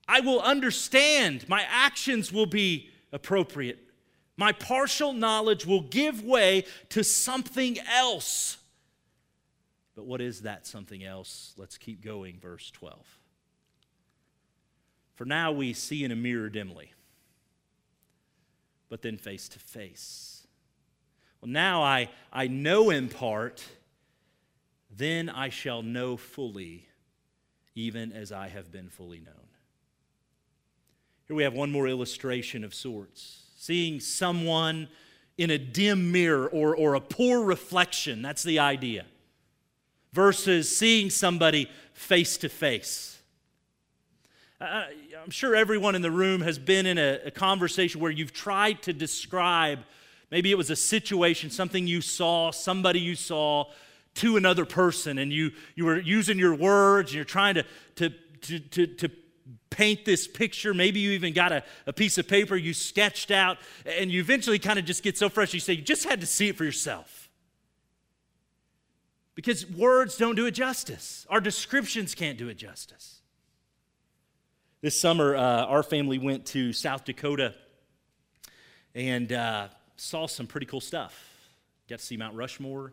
I 0.07 0.21
will 0.21 0.41
understand. 0.41 1.49
My 1.49 1.65
actions 1.69 2.33
will 2.33 2.47
be 2.47 2.91
appropriate. 3.13 3.79
My 4.37 4.53
partial 4.53 5.13
knowledge 5.13 5.65
will 5.65 5.83
give 5.83 6.23
way 6.23 6.65
to 6.91 7.03
something 7.03 7.79
else. 7.81 8.59
But 9.95 10.05
what 10.05 10.21
is 10.21 10.43
that 10.43 10.67
something 10.67 11.05
else? 11.05 11.55
Let's 11.57 11.79
keep 11.79 12.03
going, 12.03 12.39
verse 12.41 12.71
12. 12.71 12.99
For 15.15 15.25
now 15.25 15.53
we 15.53 15.73
see 15.73 16.05
in 16.05 16.11
a 16.11 16.17
mirror 16.17 16.49
dimly 16.49 16.93
but 18.93 19.01
then 19.01 19.17
face 19.17 19.49
to 19.49 19.59
face. 19.59 20.47
Well, 21.41 21.51
now 21.51 21.83
I, 21.83 22.11
I 22.31 22.47
know 22.47 22.91
in 22.91 23.09
part, 23.09 23.65
then 24.95 25.31
I 25.31 25.49
shall 25.49 25.81
know 25.81 26.19
fully, 26.19 26.85
even 27.75 28.13
as 28.13 28.33
I 28.33 28.49
have 28.49 28.71
been 28.71 28.91
fully 28.91 29.21
known. 29.21 29.49
Here 31.27 31.35
we 31.35 31.43
have 31.43 31.55
one 31.55 31.73
more 31.73 31.89
illustration 31.89 32.65
of 32.65 32.75
sorts. 32.75 33.45
Seeing 33.57 33.99
someone 33.99 34.89
in 35.39 35.49
a 35.49 35.57
dim 35.57 36.13
mirror 36.13 36.47
or, 36.49 36.77
or 36.77 36.93
a 36.93 37.01
poor 37.01 37.43
reflection, 37.43 38.21
that's 38.21 38.43
the 38.43 38.59
idea, 38.59 39.07
versus 40.13 40.77
seeing 40.77 41.09
somebody 41.09 41.67
face 41.95 42.37
to 42.37 42.51
face. 42.51 43.12
I'm 44.63 45.31
sure 45.31 45.57
everyone 45.57 45.95
in 45.95 46.03
the 46.03 46.11
room 46.11 46.41
has 46.41 46.59
been 46.59 46.87
in 46.87 46.99
a, 46.99 47.19
a 47.27 47.31
conversation 47.31 48.01
where 48.01 48.11
you've 48.11 48.33
tried 48.33 48.83
to 48.83 48.93
describe 48.93 49.81
maybe 50.31 50.51
it 50.51 50.59
was 50.59 50.71
a 50.71 50.77
situation, 50.77 51.51
something 51.51 51.87
you 51.87 52.01
saw, 52.01 52.53
somebody 52.53 53.01
you 53.01 53.17
saw 53.17 53.67
to 54.15 54.37
another 54.37 54.65
person, 54.65 55.19
and 55.19 55.33
you, 55.33 55.53
you 55.75 55.85
were 55.85 55.99
using 55.99 56.39
your 56.39 56.55
words 56.55 57.11
and 57.11 57.17
you're 57.17 57.25
trying 57.25 57.55
to, 57.55 57.65
to, 57.97 58.11
to, 58.11 58.59
to, 58.61 58.87
to 58.87 59.11
paint 59.71 60.05
this 60.05 60.29
picture. 60.29 60.75
Maybe 60.75 61.01
you 61.01 61.13
even 61.13 61.33
got 61.33 61.51
a, 61.51 61.65
a 61.87 61.93
piece 61.93 62.19
of 62.19 62.29
paper 62.29 62.55
you 62.55 62.75
sketched 62.75 63.31
out, 63.31 63.59
and 63.85 64.11
you 64.13 64.21
eventually 64.21 64.59
kind 64.59 64.79
of 64.79 64.85
just 64.85 65.03
get 65.03 65.19
so 65.19 65.29
fresh 65.29 65.55
you 65.55 65.61
say, 65.61 65.73
You 65.73 65.83
just 65.83 66.05
had 66.05 66.21
to 66.21 66.27
see 66.27 66.49
it 66.49 66.57
for 66.57 66.65
yourself. 66.65 67.31
Because 69.35 69.67
words 69.67 70.19
don't 70.19 70.35
do 70.37 70.47
it 70.47 70.53
justice, 70.53 71.27
our 71.31 71.41
descriptions 71.41 72.15
can't 72.15 72.39
do 72.39 72.49
it 72.49 72.59
justice. 72.59 73.22
This 74.83 75.01
summer, 75.01 75.37
uh, 75.37 75.67
our 75.67 75.85
family 75.85 76.19
went 76.19 76.45
to 76.47 76.73
South 76.73 77.05
Dakota 77.05 77.55
and 78.97 79.33
uh, 79.33 79.69
saw 79.95 80.27
some 80.27 80.49
pretty 80.49 80.67
cool 80.67 80.81
stuff. 80.81 81.17
Got 81.89 82.01
to 82.01 82.05
see 82.05 82.17
Mount 82.17 82.35
Rushmore, 82.35 82.93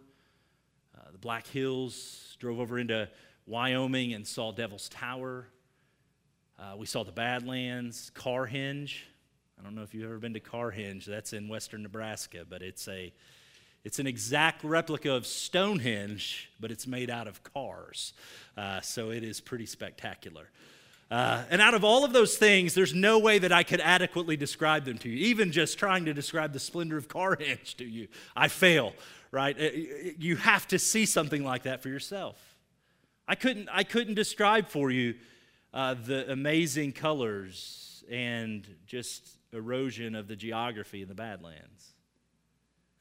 uh, 0.96 1.12
the 1.12 1.18
Black 1.18 1.48
Hills, 1.48 2.38
drove 2.40 2.60
over 2.60 2.78
into 2.78 3.10
Wyoming 3.48 4.14
and 4.14 4.28
saw 4.28 4.52
Devil's 4.52 4.88
Tower. 4.90 5.48
Uh, 6.60 6.76
we 6.78 6.86
saw 6.86 7.04
the 7.04 7.12
Badlands, 7.12 8.12
Carhenge. 8.14 8.98
I 9.60 9.64
don't 9.64 9.74
know 9.74 9.82
if 9.82 9.96
you've 9.96 10.06
ever 10.06 10.20
been 10.20 10.36
to 10.36 10.40
Carhenge. 10.40 11.06
That's 11.06 11.34
in 11.34 11.48
western 11.48 11.82
Nebraska, 11.82 12.46
but 12.48 12.62
it's 12.62 12.88
a 12.88 13.12
it's 13.84 13.98
an 13.98 14.06
exact 14.06 14.64
replica 14.64 15.14
of 15.14 15.26
Stonehenge, 15.26 16.52
but 16.60 16.70
it's 16.70 16.86
made 16.86 17.10
out 17.10 17.28
of 17.28 17.42
cars. 17.42 18.14
Uh, 18.56 18.80
so 18.82 19.10
it 19.10 19.24
is 19.24 19.42
pretty 19.42 19.66
spectacular. 19.66 20.52
Uh, 21.12 21.44
and 21.50 21.62
out 21.62 21.74
of 21.74 21.84
all 21.84 22.06
of 22.06 22.14
those 22.14 22.38
things, 22.38 22.76
there's 22.76 22.94
no 22.94 23.18
way 23.18 23.40
that 23.40 23.52
I 23.52 23.64
could 23.64 23.82
adequately 23.82 24.38
describe 24.38 24.86
them 24.86 24.98
to 25.00 25.10
you. 25.10 25.28
Even 25.28 25.52
just 25.52 25.80
trying 25.80 26.06
to 26.06 26.14
describe 26.14 26.54
the 26.54 26.60
splendor 26.60 26.98
of 26.98 27.08
Carhenge 27.08 27.76
to 27.78 27.86
you, 27.86 28.08
I 28.36 28.48
fail, 28.48 28.94
right? 29.32 29.60
Uh, 29.60 29.70
you 30.20 30.36
have 30.36 30.68
to 30.68 30.78
see 30.78 31.06
something 31.06 31.44
like 31.44 31.64
that 31.64 31.82
for 31.82 31.90
yourself. 31.90 32.38
I 33.28 33.36
couldn't, 33.36 33.70
I 33.72 33.84
couldn't 33.84 34.16
describe 34.16 34.70
for 34.70 34.92
you 34.92 35.16
uh, 35.74 35.96
the 35.96 36.32
amazing 36.32 36.94
colors 36.94 38.04
and 38.10 38.68
just 38.86 39.38
erosion 39.52 40.16
of 40.16 40.28
the 40.28 40.36
geography 40.36 41.02
in 41.02 41.08
the 41.08 41.16
Badlands 41.16 41.94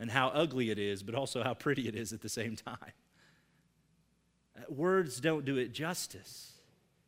and 0.00 0.10
how 0.10 0.28
ugly 0.28 0.70
it 0.70 0.78
is, 0.78 1.02
but 1.02 1.14
also 1.14 1.42
how 1.42 1.54
pretty 1.54 1.88
it 1.88 1.94
is 1.94 2.12
at 2.12 2.22
the 2.22 2.28
same 2.28 2.56
time. 2.56 2.92
Uh, 4.56 4.62
words 4.68 5.20
don't 5.20 5.44
do 5.44 5.56
it 5.56 5.72
justice. 5.72 6.57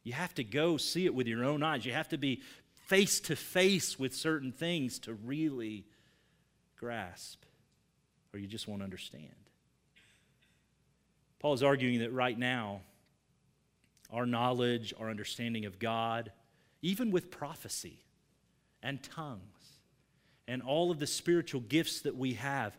You 0.03 0.13
have 0.13 0.35
to 0.35 0.45
go 0.45 0.77
see 0.77 1.05
it 1.05 1.15
with 1.15 1.27
your 1.27 1.45
own 1.45 1.63
eyes. 1.63 1.85
You 1.85 1.93
have 1.93 2.09
to 2.09 2.19
be 2.19 2.43
face 2.87 3.21
to 3.21 3.37
face 3.37 3.99
with 3.99 4.15
certain 4.15 4.53
things 4.53 4.99
to 5.01 5.15
really 5.15 5.85
grasp, 6.77 7.45
or 8.33 8.39
you 8.41 8.47
just 8.47 8.67
won't 8.67 8.83
understand. 8.83 9.35
Paul 11.39 11.55
is 11.55 11.63
arguing 11.63 12.01
that 12.01 12.13
right 12.13 12.39
now, 12.39 12.81
our 14.13 14.27
knowledge, 14.27 14.93
our 14.99 15.09
understanding 15.09 15.67
of 15.67 15.79
God, 15.79 16.33
even 16.83 17.11
with 17.11 17.31
prophecy 17.31 17.99
and 18.83 19.03
tongues 19.03 19.41
and 20.49 20.63
all 20.63 20.91
of 20.91 20.99
the 20.99 21.07
spiritual 21.07 21.61
gifts 21.61 22.01
that 22.01 22.17
we 22.17 22.35
have, 22.35 22.77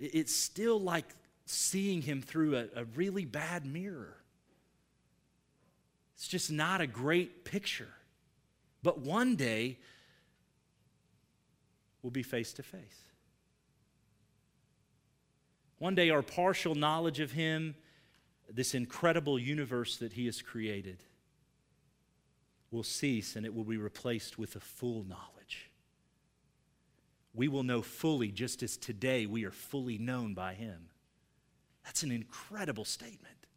it's 0.00 0.34
still 0.34 0.80
like 0.80 1.06
seeing 1.46 2.02
Him 2.02 2.20
through 2.20 2.56
a, 2.56 2.80
a 2.80 2.84
really 2.96 3.24
bad 3.24 3.64
mirror. 3.64 4.16
It's 6.22 6.28
just 6.28 6.52
not 6.52 6.80
a 6.80 6.86
great 6.86 7.44
picture. 7.44 7.88
But 8.80 9.00
one 9.00 9.34
day, 9.34 9.80
we'll 12.00 12.12
be 12.12 12.22
face 12.22 12.52
to 12.52 12.62
face. 12.62 13.00
One 15.78 15.96
day, 15.96 16.10
our 16.10 16.22
partial 16.22 16.76
knowledge 16.76 17.18
of 17.18 17.32
Him, 17.32 17.74
this 18.48 18.72
incredible 18.72 19.36
universe 19.36 19.96
that 19.96 20.12
He 20.12 20.26
has 20.26 20.40
created, 20.40 21.02
will 22.70 22.84
cease 22.84 23.34
and 23.34 23.44
it 23.44 23.52
will 23.52 23.64
be 23.64 23.76
replaced 23.76 24.38
with 24.38 24.54
a 24.54 24.60
full 24.60 25.02
knowledge. 25.02 25.72
We 27.34 27.48
will 27.48 27.64
know 27.64 27.82
fully, 27.82 28.28
just 28.28 28.62
as 28.62 28.76
today 28.76 29.26
we 29.26 29.42
are 29.42 29.50
fully 29.50 29.98
known 29.98 30.34
by 30.34 30.54
Him. 30.54 30.90
That's 31.84 32.04
an 32.04 32.12
incredible 32.12 32.84
statement. 32.84 33.48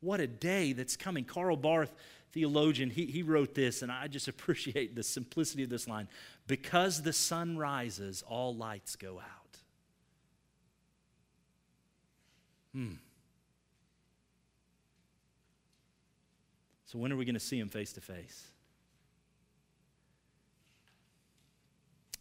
What 0.00 0.20
a 0.20 0.26
day 0.26 0.72
that's 0.72 0.96
coming. 0.96 1.24
Karl 1.24 1.56
Barth, 1.56 1.92
theologian, 2.32 2.90
he, 2.90 3.06
he 3.06 3.22
wrote 3.22 3.54
this, 3.54 3.82
and 3.82 3.92
I 3.92 4.08
just 4.08 4.28
appreciate 4.34 4.94
the 4.94 5.02
simplicity 5.02 5.62
of 5.62 5.70
this 5.70 5.86
line. 5.86 6.08
Because 6.46 7.02
the 7.02 7.12
sun 7.12 7.56
rises, 7.56 8.22
all 8.26 8.54
lights 8.54 8.96
go 8.96 9.18
out. 9.18 9.58
Hmm. 12.72 12.94
So, 16.86 16.98
when 16.98 17.12
are 17.12 17.16
we 17.16 17.24
going 17.24 17.34
to 17.34 17.40
see 17.40 17.58
him 17.58 17.68
face 17.68 17.92
to 17.92 18.00
face? 18.00 18.48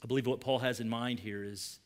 I 0.04 0.08
believe 0.08 0.28
what 0.28 0.40
Paul 0.40 0.60
has 0.60 0.80
in 0.80 0.88
mind 0.90 1.20
here 1.20 1.44
is 1.44 1.80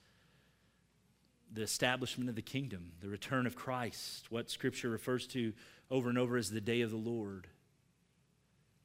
the 1.53 1.61
establishment 1.61 2.29
of 2.29 2.35
the 2.35 2.41
kingdom, 2.41 2.93
the 3.01 3.09
return 3.09 3.45
of 3.45 3.55
Christ, 3.55 4.31
what 4.31 4.49
Scripture 4.49 4.89
refers 4.89 5.27
to 5.27 5.53
over 5.91 6.09
and 6.09 6.17
over 6.17 6.35
as 6.35 6.49
the 6.49 6.61
day 6.61 6.81
of 6.81 6.89
the 6.89 6.97
Lord. 6.97 7.47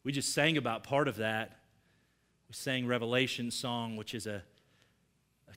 We 0.05 0.13
just 0.13 0.35
sang 0.35 0.57
about 0.57 0.85
part 0.85 1.09
of 1.09 1.17
that. 1.17 1.59
We 2.49 2.55
sang 2.55 2.87
Revelation 2.87 3.51
song, 3.51 3.97
which 3.97 4.15
is 4.15 4.27
a, 4.27 4.43
a, 5.49 5.53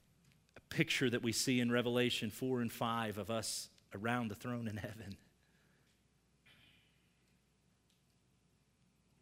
a 0.56 0.60
picture 0.70 1.10
that 1.10 1.22
we 1.22 1.32
see 1.32 1.60
in 1.60 1.70
Revelation 1.70 2.30
4 2.30 2.60
and 2.60 2.72
5 2.72 3.18
of 3.18 3.30
us 3.30 3.68
around 3.94 4.28
the 4.28 4.34
throne 4.34 4.66
in 4.66 4.76
heaven. 4.76 5.16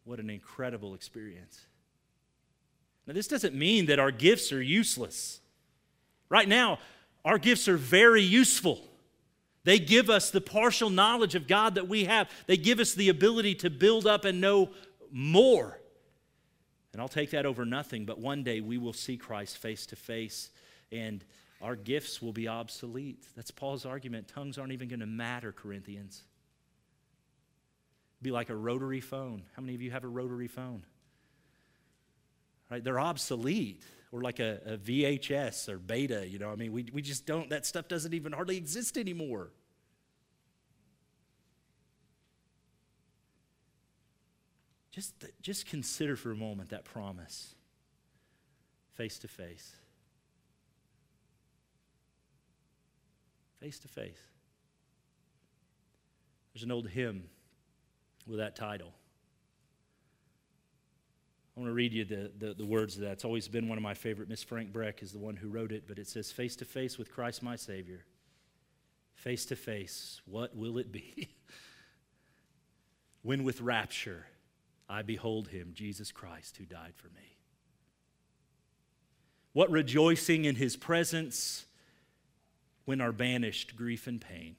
What 0.05 0.19
an 0.19 0.29
incredible 0.29 0.93
experience. 0.93 1.61
Now, 3.05 3.13
this 3.13 3.27
doesn't 3.27 3.55
mean 3.55 3.87
that 3.87 3.99
our 3.99 4.11
gifts 4.11 4.51
are 4.51 4.61
useless. 4.61 5.41
Right 6.29 6.47
now, 6.47 6.79
our 7.23 7.37
gifts 7.37 7.67
are 7.67 7.77
very 7.77 8.21
useful. 8.21 8.81
They 9.63 9.77
give 9.77 10.09
us 10.09 10.31
the 10.31 10.41
partial 10.41 10.89
knowledge 10.89 11.35
of 11.35 11.47
God 11.47 11.75
that 11.75 11.87
we 11.87 12.05
have. 12.05 12.29
They 12.47 12.57
give 12.57 12.79
us 12.79 12.93
the 12.93 13.09
ability 13.09 13.55
to 13.55 13.69
build 13.69 14.07
up 14.07 14.25
and 14.25 14.41
know 14.41 14.71
more. 15.11 15.79
And 16.93 17.01
I'll 17.01 17.07
take 17.07 17.31
that 17.31 17.45
over 17.45 17.63
nothing, 17.63 18.05
but 18.05 18.19
one 18.19 18.43
day 18.43 18.59
we 18.59 18.77
will 18.77 18.93
see 18.93 19.17
Christ 19.17 19.57
face 19.57 19.85
to 19.87 19.95
face 19.95 20.49
and 20.91 21.23
our 21.61 21.75
gifts 21.75 22.21
will 22.21 22.33
be 22.33 22.47
obsolete. 22.47 23.23
That's 23.35 23.51
Paul's 23.51 23.85
argument. 23.85 24.27
Tongues 24.27 24.57
aren't 24.57 24.73
even 24.73 24.87
going 24.87 24.99
to 24.99 25.05
matter, 25.05 25.51
Corinthians. 25.51 26.23
Be 28.21 28.31
like 28.31 28.49
a 28.49 28.55
rotary 28.55 28.99
phone. 28.99 29.43
How 29.55 29.61
many 29.61 29.75
of 29.75 29.81
you 29.81 29.91
have 29.91 30.03
a 30.03 30.07
rotary 30.07 30.47
phone? 30.47 30.83
Right? 32.69 32.83
They're 32.83 32.99
obsolete 32.99 33.83
or 34.11 34.21
like 34.21 34.39
a, 34.39 34.59
a 34.65 34.77
VHS 34.77 35.69
or 35.69 35.77
beta, 35.77 36.27
you 36.27 36.39
know. 36.39 36.51
I 36.51 36.55
mean, 36.55 36.73
we, 36.73 36.85
we 36.91 37.01
just 37.01 37.25
don't, 37.25 37.49
that 37.49 37.65
stuff 37.65 37.87
doesn't 37.87 38.13
even 38.13 38.33
hardly 38.33 38.57
exist 38.57 38.97
anymore. 38.97 39.51
Just, 44.91 45.13
just 45.41 45.65
consider 45.67 46.17
for 46.17 46.31
a 46.31 46.35
moment 46.35 46.69
that 46.69 46.83
promise 46.83 47.55
face 48.93 49.17
to 49.19 49.27
face. 49.27 49.75
Face 53.61 53.79
to 53.79 53.87
face. 53.87 54.19
There's 56.53 56.63
an 56.63 56.71
old 56.71 56.89
hymn 56.89 57.23
with 58.27 58.39
that 58.39 58.55
title. 58.55 58.93
I 61.55 61.59
want 61.59 61.69
to 61.69 61.73
read 61.73 61.91
you 61.91 62.05
the, 62.05 62.31
the, 62.37 62.53
the, 62.53 62.65
words 62.65 62.95
of 62.95 63.01
that. 63.01 63.11
It's 63.11 63.25
always 63.25 63.47
been 63.47 63.67
one 63.67 63.77
of 63.77 63.83
my 63.83 63.93
favorite. 63.93 64.29
Miss 64.29 64.41
Frank 64.41 64.71
Breck 64.71 65.03
is 65.03 65.11
the 65.11 65.19
one 65.19 65.35
who 65.35 65.49
wrote 65.49 65.71
it, 65.71 65.83
but 65.87 65.99
it 65.99 66.07
says, 66.07 66.31
Face 66.31 66.55
to 66.57 66.65
face 66.65 66.97
with 66.97 67.11
Christ 67.11 67.43
my 67.43 67.57
Savior. 67.57 68.05
Face 69.15 69.45
to 69.47 69.55
face, 69.55 70.21
what 70.25 70.55
will 70.55 70.77
it 70.77 70.91
be? 70.91 71.29
when 73.21 73.43
with 73.43 73.61
rapture 73.61 74.25
I 74.89 75.03
behold 75.03 75.49
him, 75.49 75.71
Jesus 75.73 76.11
Christ, 76.11 76.57
who 76.57 76.65
died 76.65 76.93
for 76.95 77.07
me. 77.07 77.37
What 79.53 79.69
rejoicing 79.69 80.45
in 80.45 80.55
his 80.55 80.75
presence 80.75 81.65
when 82.85 82.99
are 82.99 83.11
banished 83.11 83.75
grief 83.75 84.07
and 84.07 84.19
pain, 84.19 84.55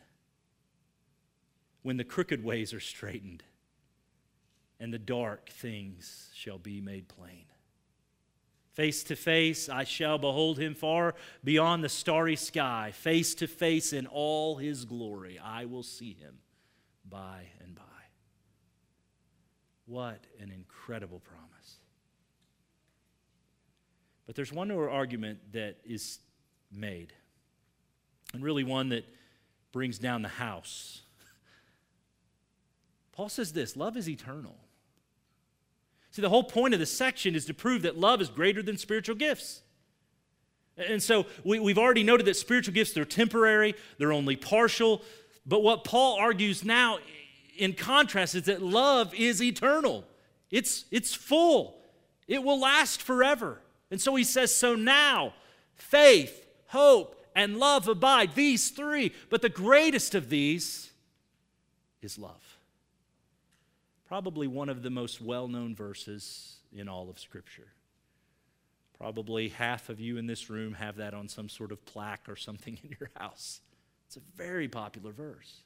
when 1.82 1.96
the 1.96 2.04
crooked 2.04 2.44
ways 2.44 2.72
are 2.72 2.80
straightened, 2.80 3.42
and 4.82 4.92
the 4.92 4.98
dark 4.98 5.48
things 5.48 6.28
shall 6.34 6.58
be 6.58 6.80
made 6.80 7.06
plain. 7.06 7.44
Face 8.72 9.04
to 9.04 9.14
face, 9.14 9.68
I 9.68 9.84
shall 9.84 10.18
behold 10.18 10.58
him 10.58 10.74
far 10.74 11.14
beyond 11.44 11.84
the 11.84 11.88
starry 11.88 12.34
sky. 12.34 12.90
Face 12.92 13.36
to 13.36 13.46
face 13.46 13.92
in 13.92 14.08
all 14.08 14.56
his 14.56 14.84
glory, 14.84 15.38
I 15.38 15.66
will 15.66 15.84
see 15.84 16.14
him 16.14 16.38
by 17.08 17.42
and 17.62 17.76
by. 17.76 17.82
What 19.86 20.26
an 20.40 20.50
incredible 20.50 21.20
promise. 21.20 21.76
But 24.26 24.34
there's 24.34 24.52
one 24.52 24.66
more 24.66 24.90
argument 24.90 25.52
that 25.52 25.76
is 25.84 26.18
made, 26.72 27.12
and 28.34 28.42
really 28.42 28.64
one 28.64 28.88
that 28.88 29.04
brings 29.70 30.00
down 30.00 30.22
the 30.22 30.28
house. 30.28 31.02
Paul 33.12 33.28
says 33.28 33.52
this 33.52 33.76
love 33.76 33.96
is 33.96 34.08
eternal. 34.08 34.56
See, 36.12 36.20
the 36.20 36.28
whole 36.28 36.44
point 36.44 36.74
of 36.74 36.80
this 36.80 36.92
section 36.92 37.34
is 37.34 37.46
to 37.46 37.54
prove 37.54 37.82
that 37.82 37.98
love 37.98 38.20
is 38.20 38.28
greater 38.28 38.62
than 38.62 38.76
spiritual 38.76 39.16
gifts. 39.16 39.62
And 40.76 41.02
so 41.02 41.26
we, 41.42 41.56
have 41.68 41.78
already 41.78 42.02
noted 42.02 42.26
that 42.26 42.36
spiritual 42.36 42.74
gifts, 42.74 42.92
they're 42.92 43.06
temporary, 43.06 43.74
they're 43.98 44.12
only 44.12 44.36
partial. 44.36 45.02
But 45.46 45.62
what 45.62 45.84
Paul 45.84 46.18
argues 46.18 46.64
now, 46.64 46.98
in 47.56 47.72
contrast, 47.72 48.34
is 48.34 48.44
that 48.44 48.60
love 48.60 49.14
is 49.14 49.42
eternal. 49.42 50.04
It's, 50.50 50.84
it's 50.90 51.14
full, 51.14 51.78
it 52.28 52.42
will 52.42 52.60
last 52.60 53.00
forever. 53.00 53.60
And 53.90 53.98
so 54.00 54.14
he 54.14 54.24
says, 54.24 54.54
So 54.54 54.74
now, 54.74 55.32
faith, 55.74 56.46
hope, 56.68 57.18
and 57.34 57.56
love 57.56 57.88
abide, 57.88 58.34
these 58.34 58.68
three. 58.68 59.12
But 59.30 59.40
the 59.40 59.48
greatest 59.48 60.14
of 60.14 60.28
these 60.28 60.90
is 62.02 62.18
love. 62.18 62.51
Probably 64.12 64.46
one 64.46 64.68
of 64.68 64.82
the 64.82 64.90
most 64.90 65.22
well 65.22 65.48
known 65.48 65.74
verses 65.74 66.56
in 66.70 66.86
all 66.86 67.08
of 67.08 67.18
Scripture. 67.18 67.68
Probably 68.98 69.48
half 69.48 69.88
of 69.88 70.00
you 70.00 70.18
in 70.18 70.26
this 70.26 70.50
room 70.50 70.74
have 70.74 70.96
that 70.96 71.14
on 71.14 71.28
some 71.28 71.48
sort 71.48 71.72
of 71.72 71.82
plaque 71.86 72.28
or 72.28 72.36
something 72.36 72.78
in 72.84 72.94
your 73.00 73.08
house. 73.16 73.62
It's 74.06 74.18
a 74.18 74.20
very 74.36 74.68
popular 74.68 75.12
verse. 75.12 75.62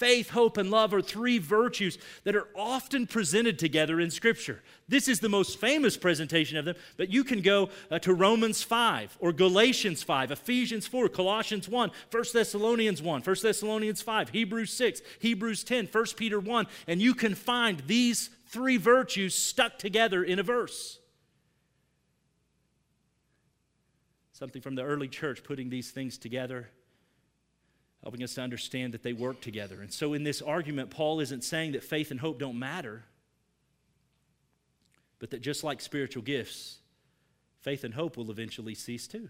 Faith, 0.00 0.30
hope, 0.30 0.56
and 0.56 0.70
love 0.70 0.94
are 0.94 1.02
three 1.02 1.36
virtues 1.36 1.98
that 2.24 2.34
are 2.34 2.48
often 2.56 3.06
presented 3.06 3.58
together 3.58 4.00
in 4.00 4.10
Scripture. 4.10 4.62
This 4.88 5.08
is 5.08 5.20
the 5.20 5.28
most 5.28 5.60
famous 5.60 5.98
presentation 5.98 6.56
of 6.56 6.64
them, 6.64 6.74
but 6.96 7.10
you 7.10 7.22
can 7.22 7.42
go 7.42 7.68
uh, 7.90 7.98
to 7.98 8.14
Romans 8.14 8.62
5 8.62 9.18
or 9.20 9.30
Galatians 9.30 10.02
5, 10.02 10.30
Ephesians 10.30 10.86
4, 10.86 11.10
Colossians 11.10 11.68
1, 11.68 11.90
1 12.10 12.24
Thessalonians 12.32 13.02
1, 13.02 13.20
1 13.20 13.36
Thessalonians 13.42 14.00
5, 14.00 14.30
Hebrews 14.30 14.72
6, 14.72 15.02
Hebrews 15.18 15.64
10, 15.64 15.90
1 15.92 16.04
Peter 16.16 16.40
1, 16.40 16.66
and 16.86 17.02
you 17.02 17.12
can 17.12 17.34
find 17.34 17.80
these 17.80 18.30
three 18.46 18.78
virtues 18.78 19.34
stuck 19.34 19.78
together 19.78 20.24
in 20.24 20.38
a 20.38 20.42
verse. 20.42 20.98
Something 24.32 24.62
from 24.62 24.76
the 24.76 24.82
early 24.82 25.08
church 25.08 25.44
putting 25.44 25.68
these 25.68 25.90
things 25.90 26.16
together 26.16 26.70
helping 28.02 28.22
us 28.22 28.34
to 28.34 28.40
understand 28.40 28.94
that 28.94 29.02
they 29.02 29.12
work 29.12 29.40
together. 29.40 29.80
And 29.80 29.92
so, 29.92 30.14
in 30.14 30.24
this 30.24 30.40
argument, 30.40 30.90
Paul 30.90 31.20
isn't 31.20 31.44
saying 31.44 31.72
that 31.72 31.84
faith 31.84 32.10
and 32.10 32.20
hope 32.20 32.38
don't 32.38 32.58
matter, 32.58 33.04
but 35.18 35.30
that 35.30 35.42
just 35.42 35.62
like 35.62 35.80
spiritual 35.80 36.22
gifts, 36.22 36.78
faith 37.60 37.84
and 37.84 37.94
hope 37.94 38.16
will 38.16 38.30
eventually 38.30 38.74
cease 38.74 39.06
too. 39.06 39.28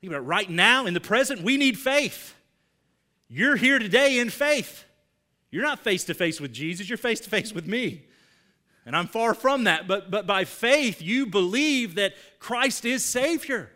Think 0.00 0.12
about 0.12 0.22
it. 0.22 0.26
Right 0.26 0.50
now, 0.50 0.86
in 0.86 0.94
the 0.94 1.00
present, 1.00 1.42
we 1.42 1.56
need 1.56 1.78
faith. 1.78 2.34
You're 3.28 3.56
here 3.56 3.78
today 3.78 4.18
in 4.18 4.30
faith. 4.30 4.84
You're 5.50 5.62
not 5.62 5.80
face 5.80 6.04
to 6.04 6.14
face 6.14 6.40
with 6.40 6.52
Jesus, 6.52 6.88
you're 6.88 6.98
face 6.98 7.20
to 7.20 7.30
face 7.30 7.52
with 7.52 7.66
me. 7.66 8.06
And 8.84 8.96
I'm 8.96 9.06
far 9.06 9.32
from 9.32 9.64
that, 9.64 9.86
but, 9.86 10.10
but 10.10 10.26
by 10.26 10.44
faith, 10.44 11.00
you 11.00 11.26
believe 11.26 11.94
that 11.94 12.14
Christ 12.40 12.84
is 12.84 13.04
Savior. 13.04 13.70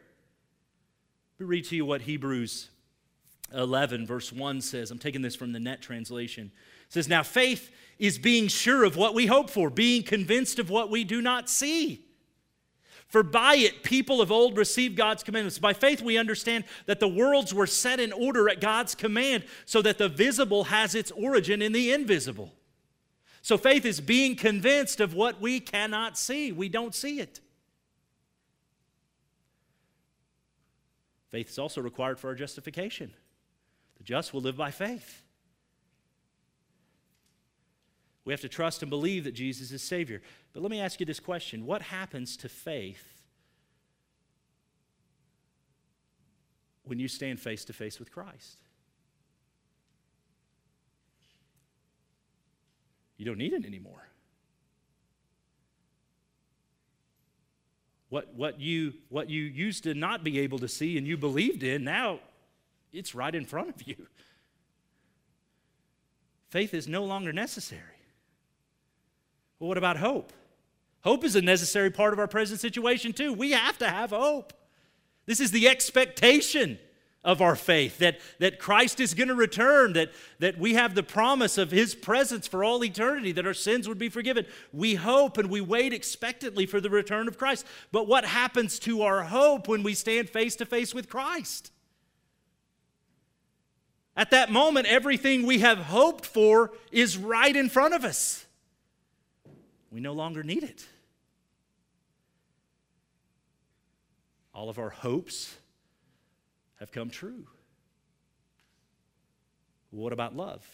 Read 1.39 1.67
to 1.67 1.77
you 1.77 1.85
what 1.85 2.03
Hebrews 2.03 2.71
11, 3.55 4.07
verse 4.07 4.33
1 4.33 4.61
says. 4.63 4.91
I'm 4.91 4.99
taking 4.99 5.21
this 5.23 5.37
from 5.37 5.53
the 5.53 5.61
net 5.61 5.83
translation. 5.83 6.51
It 6.87 6.93
says, 6.93 7.09
Now 7.09 7.23
faith 7.23 7.71
is 7.99 8.19
being 8.19 8.49
sure 8.49 8.85
of 8.85 8.97
what 8.97 9.15
we 9.15 9.27
hope 9.27 9.51
for, 9.51 9.69
being 9.69 10.03
convinced 10.03 10.59
of 10.59 10.71
what 10.71 10.91
we 10.91 11.05
do 11.05 11.21
not 11.21 11.51
see. 11.51 12.07
For 13.07 13.23
by 13.23 13.55
it, 13.57 13.83
people 13.83 14.21
of 14.21 14.33
old 14.33 14.57
received 14.57 14.97
God's 14.97 15.23
commandments. 15.23 15.59
By 15.59 15.75
faith, 15.75 16.03
we 16.03 16.19
understand 16.19 16.65
that 16.87 17.01
the 17.01 17.09
worlds 17.09 17.55
were 17.55 17.67
set 17.67 18.01
in 18.01 18.13
order 18.13 18.49
at 18.49 18.61
God's 18.61 18.95
command, 18.95 19.45
so 19.65 19.81
that 19.83 19.99
the 19.99 20.09
visible 20.09 20.65
has 20.65 20.95
its 20.95 21.13
origin 21.13 21.63
in 21.63 21.73
the 21.73 21.93
invisible. 21.93 22.53
So 23.43 23.57
faith 23.57 23.85
is 23.85 24.01
being 24.01 24.35
convinced 24.35 25.01
of 25.01 25.15
what 25.15 25.41
we 25.41 25.61
cannot 25.61 26.19
see. 26.19 26.51
We 26.51 26.69
don't 26.69 26.95
see 26.95 27.21
it. 27.21 27.41
Faith 31.31 31.49
is 31.49 31.59
also 31.59 31.81
required 31.81 32.19
for 32.19 32.29
our 32.29 32.35
justification. 32.35 33.13
The 33.99 34.05
just 34.05 34.33
will 34.33 34.41
live 34.41 34.57
by 34.57 34.71
faith. 34.71 35.23
We 38.25 38.33
have 38.33 38.41
to 38.41 38.49
trust 38.49 38.83
and 38.83 38.91
believe 38.91 39.25
that 39.25 39.35
Jesus 39.35 39.71
is 39.71 39.83
Savior. 39.83 40.21
But 40.53 40.63
let 40.63 40.71
me 40.71 40.81
ask 40.81 40.99
you 41.01 41.07
this 41.07 41.21
question 41.21 41.65
What 41.65 41.83
happens 41.83 42.37
to 42.39 42.49
faith 42.49 43.23
when 46.85 46.99
you 46.99 47.09
stand 47.09 47.41
face 47.41 47.65
to 47.67 47.73
face 47.73 47.99
with 47.99 48.11
Christ? 48.11 48.59
You 53.17 53.25
don't 53.25 53.39
need 53.39 53.53
it 53.53 53.65
anymore. 53.65 54.09
What, 58.17 58.33
what, 58.35 58.59
you, 58.59 58.95
what 59.11 59.29
you 59.29 59.43
used 59.43 59.83
to 59.83 59.93
not 59.93 60.25
be 60.25 60.39
able 60.39 60.59
to 60.61 60.69
see 60.69 60.97
and 60.97 61.07
you 61.07 61.19
believed 61.19 61.63
in, 61.63 61.85
now 61.85 62.21
it's 62.91 63.15
right 63.15 63.35
in 63.35 63.45
front 63.45 63.69
of 63.69 63.87
you. 63.87 63.95
Faith 66.49 66.73
is 66.73 66.89
no 66.89 67.05
longer 67.05 67.31
necessary. 67.31 67.83
Well, 69.59 69.69
what 69.69 69.77
about 69.77 69.99
hope? 69.99 70.33
Hope 71.05 71.25
is 71.25 71.37
a 71.37 71.43
necessary 71.43 71.91
part 71.91 72.15
of 72.15 72.19
our 72.19 72.27
present 72.27 72.59
situation, 72.59 73.13
too. 73.13 73.35
We 73.35 73.51
have 73.51 73.77
to 73.81 73.87
have 73.91 74.09
hope. 74.13 74.55
This 75.27 75.39
is 75.39 75.51
the 75.51 75.69
expectation 75.69 76.79
of 77.27 77.43
our 77.43 77.57
faith, 77.57 77.99
that, 77.99 78.21
that 78.39 78.61
Christ 78.61 79.01
is 79.01 79.13
going 79.13 79.29
to 79.29 79.35
return, 79.35 79.93
that, 79.95 80.13
that 80.39 80.59
we 80.59 80.75
have 80.75 80.95
the 80.95 81.03
promise 81.03 81.59
of 81.59 81.73
his 81.73 81.95
presence 81.95 82.47
for 82.47 82.63
all 82.63 82.83
eternity, 82.85 83.33
that 83.33 83.47
our 83.47 83.53
sins 83.53 83.89
would 83.89 83.99
be 83.99 84.09
forgiven. 84.09 84.47
We 84.73 84.95
hope 84.95 85.37
and 85.37 85.51
we 85.51 85.61
wait 85.61 85.93
expectantly 85.93 86.67
for 86.67 86.81
the 86.81 86.89
return 86.89 87.27
of 87.27 87.37
Christ. 87.37 87.67
But 87.91 88.07
what 88.07 88.25
happens 88.25 88.79
to 88.81 89.03
our 89.03 89.25
hope 89.25 89.67
when 89.67 89.83
we 89.83 89.93
stand 89.93 90.31
face 90.31 90.55
to 90.57 90.65
face 90.65 90.95
with 90.95 91.09
Christ? 91.11 91.73
At 94.17 94.31
that 94.31 94.51
moment, 94.51 94.87
everything 94.87 95.45
we 95.45 95.59
have 95.59 95.79
hoped 95.79 96.25
for 96.25 96.73
is 96.93 97.19
right 97.19 97.55
in 97.55 97.69
front 97.69 97.93
of 97.93 98.05
us. 98.05 98.47
We 99.91 100.01
no 100.01 100.13
longer 100.13 100.45
need 100.45 100.63
it. 100.63 100.87
All 104.55 104.71
of 104.71 104.79
our 104.79 104.91
hopes, 104.91 105.57
have 106.81 106.93
come 106.93 107.11
true. 107.11 107.47
What 109.91 110.13
about 110.13 110.37
love? 110.37 110.65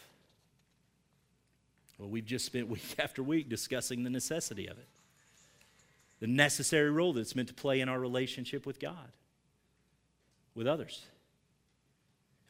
Well, 1.98 2.08
we've 2.08 2.26
just 2.26 2.44
spent 2.44 2.68
week 2.68 2.96
after 2.98 3.22
week 3.22 3.48
discussing 3.48 4.02
the 4.02 4.10
necessity 4.10 4.66
of 4.66 4.78
it, 4.78 4.88
the 6.20 6.26
necessary 6.26 6.90
role 6.90 7.12
that 7.12 7.20
it's 7.20 7.36
meant 7.36 7.48
to 7.48 7.54
play 7.54 7.80
in 7.80 7.88
our 7.88 8.00
relationship 8.00 8.66
with 8.66 8.80
God, 8.80 9.12
with 10.54 10.66
others. 10.66 11.02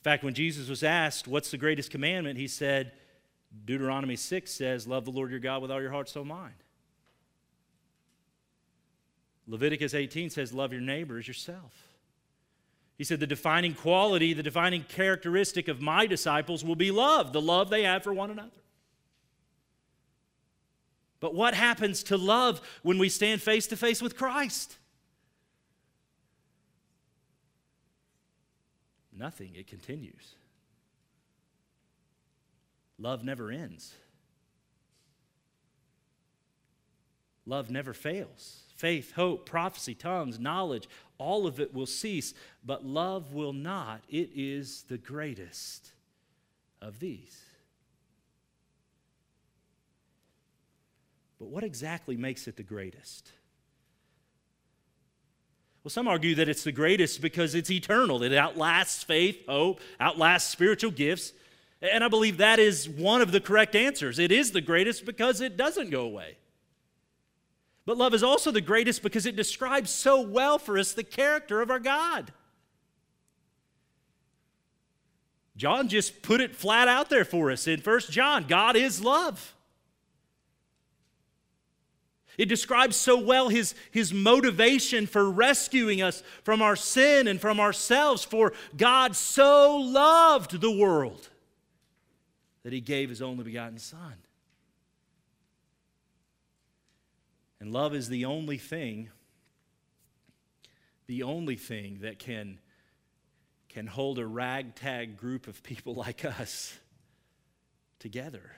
In 0.01 0.05
fact, 0.05 0.25
when 0.25 0.35
Jesus 0.35 0.69
was 0.69 0.83
asked, 0.83 1.29
What's 1.29 1.51
the 1.51 1.59
greatest 1.59 1.91
commandment? 1.91 2.39
he 2.39 2.49
said, 2.49 2.93
Deuteronomy 3.65 4.17
6 4.17 4.51
says, 4.51 4.89
Love 4.89 5.05
the 5.05 5.11
Lord 5.11 5.31
your 5.31 5.41
God 5.41 5.63
with 5.63 5.71
all 5.71 5.81
your 5.81 5.91
heart, 5.91 6.09
soul, 6.09 6.25
mind. 6.25 6.55
Leviticus 9.47 9.95
18 9.95 10.31
says, 10.31 10.53
Love 10.53 10.73
your 10.73 10.81
neighbor 10.81 11.19
as 11.19 11.29
yourself. 11.29 11.92
He 12.99 13.05
said, 13.05 13.21
The 13.21 13.27
defining 13.27 13.75
quality, 13.75 14.33
the 14.33 14.43
defining 14.43 14.85
characteristic 14.85 15.69
of 15.69 15.81
my 15.81 16.07
disciples 16.07 16.65
will 16.65 16.77
be 16.77 16.91
love, 16.91 17.33
the 17.33 17.41
love 17.41 17.71
they 17.71 17.83
have 17.85 18.03
for 18.03 18.13
one 18.13 18.31
another. 18.31 18.51
But 21.21 21.35
what 21.35 21.55
happens 21.55 22.03
to 22.05 22.17
love 22.17 22.61
when 22.83 22.99
we 22.99 23.09
stand 23.09 23.41
face 23.41 23.67
to 23.69 23.77
face 23.77 24.03
with 24.03 24.17
Christ? 24.17 24.77
Nothing, 29.17 29.53
it 29.55 29.69
continues. 29.69 30.35
Love 32.99 33.23
never 33.23 33.51
ends. 33.53 33.95
Love 37.47 37.71
never 37.71 37.93
fails. 37.93 38.61
faith, 38.75 39.13
hope, 39.13 39.47
prophecy, 39.47 39.95
tongues, 39.95 40.41
knowledge, 40.41 40.89
all 41.23 41.47
of 41.47 41.61
it 41.61 41.73
will 41.73 41.87
cease, 41.87 42.35
but 42.65 42.85
love 42.85 43.33
will 43.33 43.53
not. 43.53 44.03
It 44.09 44.31
is 44.35 44.85
the 44.89 44.99
greatest 44.99 45.93
of 46.81 46.99
these. 46.99 47.41
But 51.39 51.49
what 51.49 51.65
exactly 51.65 52.17
makes 52.17 52.47
it 52.47 52.57
the 52.57 52.63
greatest? 52.63 53.33
Well, 55.83 55.91
some 55.91 56.07
argue 56.07 56.37
that 56.37 56.49
it's 56.49 56.63
the 56.63 56.73
greatest 56.73 57.21
because 57.21 57.55
it's 57.55 57.71
eternal. 57.71 58.23
It 58.23 58.33
outlasts 58.33 59.03
faith, 59.03 59.45
hope, 59.49 59.81
outlasts 59.99 60.51
spiritual 60.51 60.93
gifts. 60.93 61.33
And 61.81 62.05
I 62.05 62.09
believe 62.09 62.37
that 62.37 62.61
is 62.61 62.89
one 62.89 63.21
of 63.21 63.33
the 63.33 63.41
correct 63.41 63.75
answers. 63.75 64.21
It 64.21 64.31
is 64.31 64.53
the 64.53 64.61
greatest 64.61 65.05
because 65.05 65.41
it 65.41 65.57
doesn't 65.57 65.91
go 65.91 66.03
away. 66.03 66.37
But 67.85 67.97
love 67.97 68.15
is 68.15 68.23
also 68.23 68.51
the 68.51 68.61
greatest 68.61 69.03
because 69.03 69.27
it 69.27 69.37
describes 69.37 69.91
so 69.91 70.21
well 70.21 70.59
for 70.59 70.79
us 70.79 70.93
the 70.93 71.03
character 71.03 71.61
of 71.61 71.71
our 71.71 71.81
God. 71.81 72.33
John 75.57 75.89
just 75.89 76.23
put 76.23 76.41
it 76.41 76.57
flat 76.57 76.89
out 76.89 77.11
there 77.11 77.25
for 77.25 77.51
us 77.51 77.67
in 77.67 77.81
First 77.81 78.11
John 78.11 78.45
God 78.49 78.77
is 78.77 79.03
love. 79.03 79.55
It 82.39 82.49
describes 82.49 82.97
so 82.97 83.19
well 83.19 83.51
his, 83.51 83.75
his 83.91 84.13
motivation 84.15 85.07
for 85.07 85.31
rescuing 85.31 86.01
us 86.01 86.23
from 86.45 86.63
our 86.63 86.77
sin 86.77 87.29
and 87.29 87.39
from 87.39 87.61
ourselves. 87.61 88.25
For 88.25 88.55
God 88.77 89.15
so 89.15 89.77
loved 89.77 90.61
the 90.61 90.71
world 90.71 91.29
that 92.63 92.73
he 92.73 92.81
gave 92.81 93.11
his 93.11 93.21
only 93.21 93.45
begotten 93.45 93.79
Son. 93.79 94.15
And 97.63 97.73
love 97.73 97.95
is 97.95 98.09
the 98.09 98.25
only 98.25 98.59
thing, 98.59 99.11
the 101.07 101.23
only 101.23 101.55
thing 101.55 102.01
that 102.01 102.19
can, 102.19 102.59
can 103.69 103.87
hold 103.87 104.19
a 104.19 104.27
ragtag 104.27 105.17
group 105.17 105.47
of 105.47 105.63
people 105.63 105.95
like 106.05 106.25
us 106.25 106.77
together. 108.01 108.51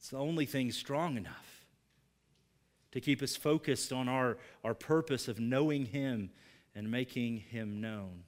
It's 0.00 0.10
the 0.10 0.16
only 0.16 0.44
thing 0.44 0.72
strong 0.72 1.16
enough 1.16 1.64
to 2.90 3.00
keep 3.00 3.22
us 3.22 3.36
focused 3.36 3.92
on 3.92 4.08
our, 4.08 4.36
our 4.64 4.74
purpose 4.74 5.28
of 5.28 5.38
knowing 5.38 5.86
Him 5.86 6.30
and 6.74 6.90
making 6.90 7.36
Him 7.36 7.80
known. 7.80 8.24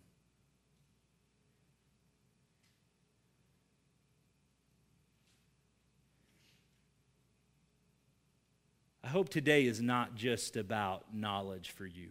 Hope 9.11 9.29
today 9.29 9.67
is 9.67 9.81
not 9.81 10.15
just 10.15 10.57
about 10.57 11.15
knowledge 11.15 11.71
for 11.71 11.87
you. 11.87 12.09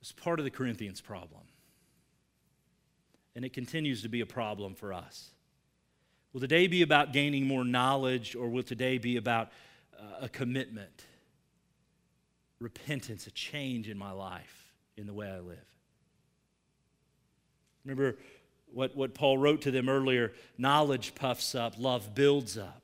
It's 0.00 0.12
part 0.12 0.38
of 0.38 0.44
the 0.44 0.50
Corinthians 0.50 1.00
problem. 1.00 1.40
And 3.34 3.44
it 3.44 3.52
continues 3.52 4.02
to 4.02 4.08
be 4.08 4.20
a 4.20 4.26
problem 4.26 4.74
for 4.74 4.92
us. 4.92 5.30
Will 6.32 6.40
today 6.40 6.66
be 6.66 6.82
about 6.82 7.12
gaining 7.12 7.46
more 7.46 7.64
knowledge, 7.64 8.36
or 8.36 8.48
will 8.48 8.62
today 8.62 8.98
be 8.98 9.16
about 9.16 9.50
uh, 9.98 10.24
a 10.26 10.28
commitment, 10.28 11.04
repentance, 12.60 13.26
a 13.26 13.30
change 13.30 13.88
in 13.88 13.96
my 13.96 14.10
life, 14.10 14.72
in 14.96 15.06
the 15.06 15.14
way 15.14 15.30
I 15.30 15.40
live? 15.40 15.66
Remember, 17.84 18.16
what, 18.74 18.96
what 18.96 19.14
Paul 19.14 19.38
wrote 19.38 19.62
to 19.62 19.70
them 19.70 19.88
earlier 19.88 20.32
knowledge 20.58 21.14
puffs 21.14 21.54
up, 21.54 21.74
love 21.78 22.14
builds 22.14 22.58
up. 22.58 22.82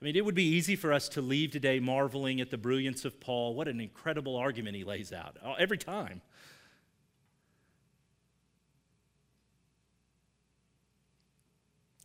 I 0.00 0.04
mean, 0.04 0.16
it 0.16 0.24
would 0.24 0.34
be 0.34 0.44
easy 0.44 0.76
for 0.76 0.92
us 0.92 1.08
to 1.10 1.20
leave 1.20 1.50
today 1.50 1.78
marveling 1.78 2.40
at 2.40 2.50
the 2.50 2.56
brilliance 2.56 3.04
of 3.04 3.20
Paul. 3.20 3.54
What 3.54 3.68
an 3.68 3.80
incredible 3.80 4.36
argument 4.36 4.76
he 4.76 4.84
lays 4.84 5.12
out 5.12 5.36
uh, 5.44 5.54
every 5.58 5.76
time. 5.76 6.22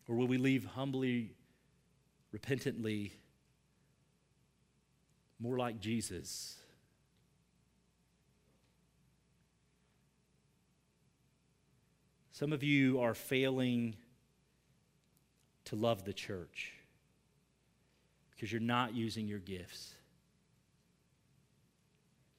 Or 0.08 0.14
will 0.14 0.28
we 0.28 0.36
leave 0.36 0.64
humbly, 0.64 1.32
repentantly, 2.32 3.12
more 5.40 5.58
like 5.58 5.80
Jesus? 5.80 6.58
Some 12.38 12.52
of 12.52 12.62
you 12.62 13.00
are 13.00 13.14
failing 13.14 13.96
to 15.64 15.74
love 15.74 16.04
the 16.04 16.12
church 16.12 16.74
because 18.30 18.52
you're 18.52 18.60
not 18.60 18.94
using 18.94 19.26
your 19.26 19.38
gifts 19.38 19.94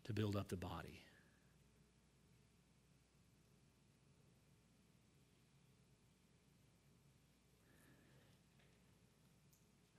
to 0.04 0.14
build 0.14 0.36
up 0.36 0.50
the 0.50 0.56
body. 0.56 1.02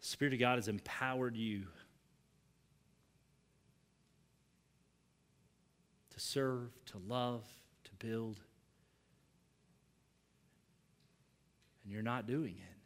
The 0.01 0.07
Spirit 0.07 0.35
of 0.35 0.39
God 0.39 0.59
has 0.59 0.69
empowered 0.69 1.37
you 1.37 1.65
to 6.11 6.21
serve, 6.21 6.71
to 6.87 6.99
love, 7.09 7.43
to 7.83 8.07
build. 8.07 8.39
And 11.89 11.95
you're 11.95 12.03
not 12.03 12.27
doing 12.27 12.55
it. 12.55 12.77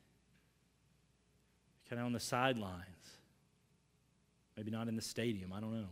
Kind 1.90 1.98
of 1.98 2.06
on 2.06 2.12
the 2.12 2.20
sidelines. 2.20 2.86
Maybe 4.56 4.70
not 4.70 4.86
in 4.86 4.94
the 4.94 5.02
stadium, 5.02 5.52
I 5.52 5.58
don't 5.58 5.74
know. 5.74 5.88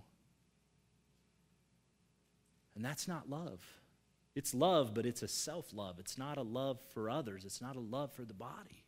And 2.76 2.84
that's 2.84 3.08
not 3.08 3.28
love. 3.28 3.58
It's 4.36 4.54
love, 4.54 4.94
but 4.94 5.06
it's 5.06 5.24
a 5.24 5.28
self 5.28 5.74
love. 5.74 5.98
It's 5.98 6.16
not 6.18 6.38
a 6.38 6.42
love 6.42 6.78
for 6.94 7.10
others, 7.10 7.44
it's 7.44 7.60
not 7.60 7.74
a 7.74 7.80
love 7.80 8.12
for 8.12 8.24
the 8.24 8.32
body. 8.32 8.84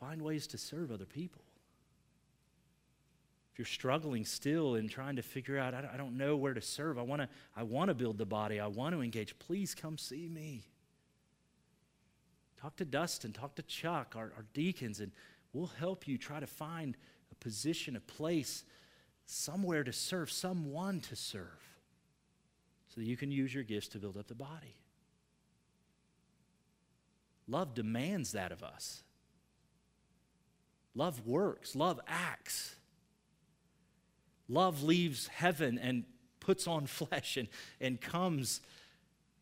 Find 0.00 0.22
ways 0.22 0.46
to 0.46 0.56
serve 0.58 0.90
other 0.90 1.04
people 1.04 1.42
you're 3.58 3.66
struggling 3.66 4.24
still 4.24 4.76
and 4.76 4.88
trying 4.88 5.16
to 5.16 5.22
figure 5.22 5.58
out, 5.58 5.74
I 5.74 5.96
don't 5.96 6.16
know 6.16 6.36
where 6.36 6.54
to 6.54 6.62
serve, 6.62 6.96
I 6.96 7.02
want 7.02 7.22
to 7.22 7.28
I 7.56 7.64
wanna 7.64 7.92
build 7.92 8.16
the 8.16 8.24
body, 8.24 8.60
I 8.60 8.68
want 8.68 8.94
to 8.94 9.02
engage, 9.02 9.36
please 9.38 9.74
come 9.74 9.98
see 9.98 10.28
me. 10.28 10.62
Talk 12.60 12.76
to 12.76 12.84
Dustin, 12.84 13.32
talk 13.32 13.56
to 13.56 13.62
Chuck, 13.62 14.14
our, 14.16 14.32
our 14.36 14.44
deacons, 14.54 15.00
and 15.00 15.12
we'll 15.52 15.72
help 15.78 16.06
you 16.06 16.18
try 16.18 16.40
to 16.40 16.46
find 16.46 16.96
a 17.30 17.34
position, 17.36 17.96
a 17.96 18.00
place, 18.00 18.64
somewhere 19.26 19.84
to 19.84 19.92
serve, 19.92 20.30
someone 20.30 21.00
to 21.00 21.16
serve, 21.16 21.78
so 22.88 23.00
that 23.00 23.06
you 23.06 23.16
can 23.16 23.30
use 23.30 23.52
your 23.52 23.64
gifts 23.64 23.88
to 23.88 23.98
build 23.98 24.16
up 24.16 24.28
the 24.28 24.34
body. 24.34 24.76
Love 27.46 27.74
demands 27.74 28.32
that 28.32 28.52
of 28.52 28.62
us. 28.62 29.02
Love 30.94 31.26
works, 31.26 31.76
love 31.76 32.00
acts. 32.06 32.74
Love 34.48 34.82
leaves 34.82 35.26
heaven 35.28 35.78
and 35.78 36.04
puts 36.40 36.66
on 36.66 36.86
flesh 36.86 37.36
and, 37.36 37.48
and 37.80 38.00
comes 38.00 38.60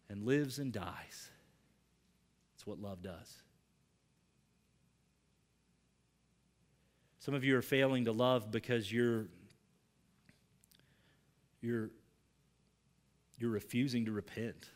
and 0.09 0.25
lives 0.25 0.59
and 0.59 0.73
dies. 0.73 1.31
That's 2.55 2.66
what 2.66 2.81
love 2.81 3.03
does. 3.03 3.42
Some 7.19 7.35
of 7.35 7.45
you 7.45 7.57
are 7.57 7.62
failing 7.62 8.05
to 8.05 8.12
love 8.12 8.53
because 8.53 8.92
you're 8.92 9.27
you're 11.61 11.90
you're 13.37 13.51
refusing 13.51 14.05
to 14.05 14.12
repent. 14.12 14.71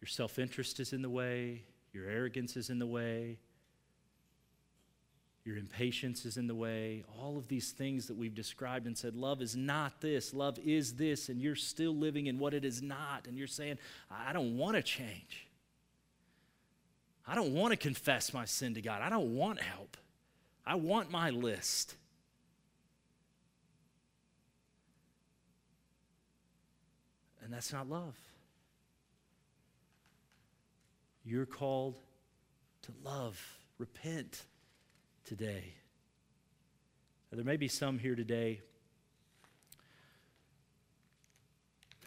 Your 0.00 0.08
self-interest 0.08 0.80
is 0.80 0.92
in 0.92 1.02
the 1.02 1.10
way, 1.10 1.62
your 1.92 2.06
arrogance 2.06 2.56
is 2.56 2.70
in 2.70 2.78
the 2.78 2.86
way, 2.86 3.38
your 5.44 5.56
impatience 5.56 6.24
is 6.26 6.36
in 6.36 6.46
the 6.46 6.54
way, 6.54 7.04
all 7.18 7.38
of 7.38 7.48
these 7.48 7.70
things 7.70 8.06
that 8.06 8.16
we've 8.16 8.34
described 8.34 8.86
and 8.86 8.96
said, 8.96 9.14
love 9.14 9.40
is 9.40 9.56
not 9.56 10.00
this, 10.00 10.34
love 10.34 10.58
is 10.58 10.94
this, 10.94 11.28
and 11.28 11.40
you're 11.40 11.54
still 11.54 11.94
living 11.94 12.26
in 12.26 12.38
what 12.38 12.52
it 12.52 12.64
is 12.64 12.82
not, 12.82 13.26
and 13.26 13.38
you're 13.38 13.46
saying, 13.46 13.78
I 14.10 14.32
don't 14.32 14.58
want 14.58 14.76
to 14.76 14.82
change. 14.82 15.46
I 17.26 17.34
don't 17.34 17.52
want 17.52 17.72
to 17.72 17.76
confess 17.76 18.32
my 18.32 18.44
sin 18.44 18.74
to 18.74 18.82
God. 18.82 19.02
I 19.02 19.08
don't 19.08 19.34
want 19.34 19.60
help. 19.60 19.96
I 20.66 20.74
want 20.74 21.10
my 21.10 21.30
list. 21.30 21.94
And 27.42 27.52
that's 27.52 27.72
not 27.72 27.88
love. 27.88 28.16
You're 31.24 31.46
called 31.46 31.98
to 32.82 32.92
love, 33.02 33.40
repent 33.78 34.44
today. 35.28 35.74
Now, 37.30 37.36
there 37.36 37.44
may 37.44 37.58
be 37.58 37.68
some 37.68 37.98
here 37.98 38.14
today 38.14 38.62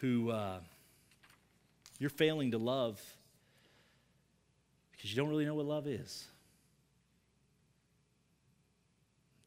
who 0.00 0.30
uh, 0.30 0.58
you're 2.00 2.10
failing 2.10 2.50
to 2.50 2.58
love 2.58 3.00
because 4.90 5.08
you 5.08 5.16
don't 5.16 5.28
really 5.28 5.44
know 5.44 5.54
what 5.54 5.66
love 5.66 5.86
is. 5.86 6.26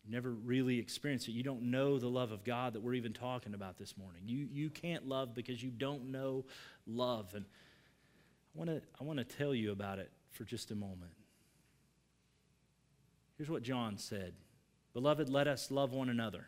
You 0.06 0.14
never 0.14 0.32
really 0.32 0.80
experienced 0.80 1.28
it. 1.28 1.34
You 1.34 1.44
don't 1.44 1.64
know 1.64 2.00
the 2.00 2.08
love 2.08 2.32
of 2.32 2.46
God 2.46 2.74
that 2.74 2.82
we're 2.82 2.94
even 2.94 3.12
talking 3.12 3.54
about 3.54 3.78
this 3.78 3.98
morning. 3.98 4.22
You, 4.26 4.48
you 4.50 4.70
can't 4.70 5.06
love 5.06 5.36
because 5.36 5.62
you 5.62 5.70
don't 5.70 6.12
know 6.12 6.46
love. 6.88 7.34
And 7.34 7.44
I 7.44 8.58
want 8.58 8.70
to 8.70 8.82
I 9.02 9.04
want 9.04 9.20
to 9.20 9.26
tell 9.26 9.54
you 9.54 9.74
about 9.74 10.00
it 10.00 10.12
for 10.32 10.46
just 10.46 10.72
a 10.72 10.76
moment. 10.76 11.12
Here's 13.38 13.50
what 13.50 13.64
John 13.64 13.98
said 13.98 14.34
Beloved, 14.94 15.30
let 15.30 15.48
us 15.48 15.72
love 15.72 15.94
one 15.94 16.10
another. 16.10 16.48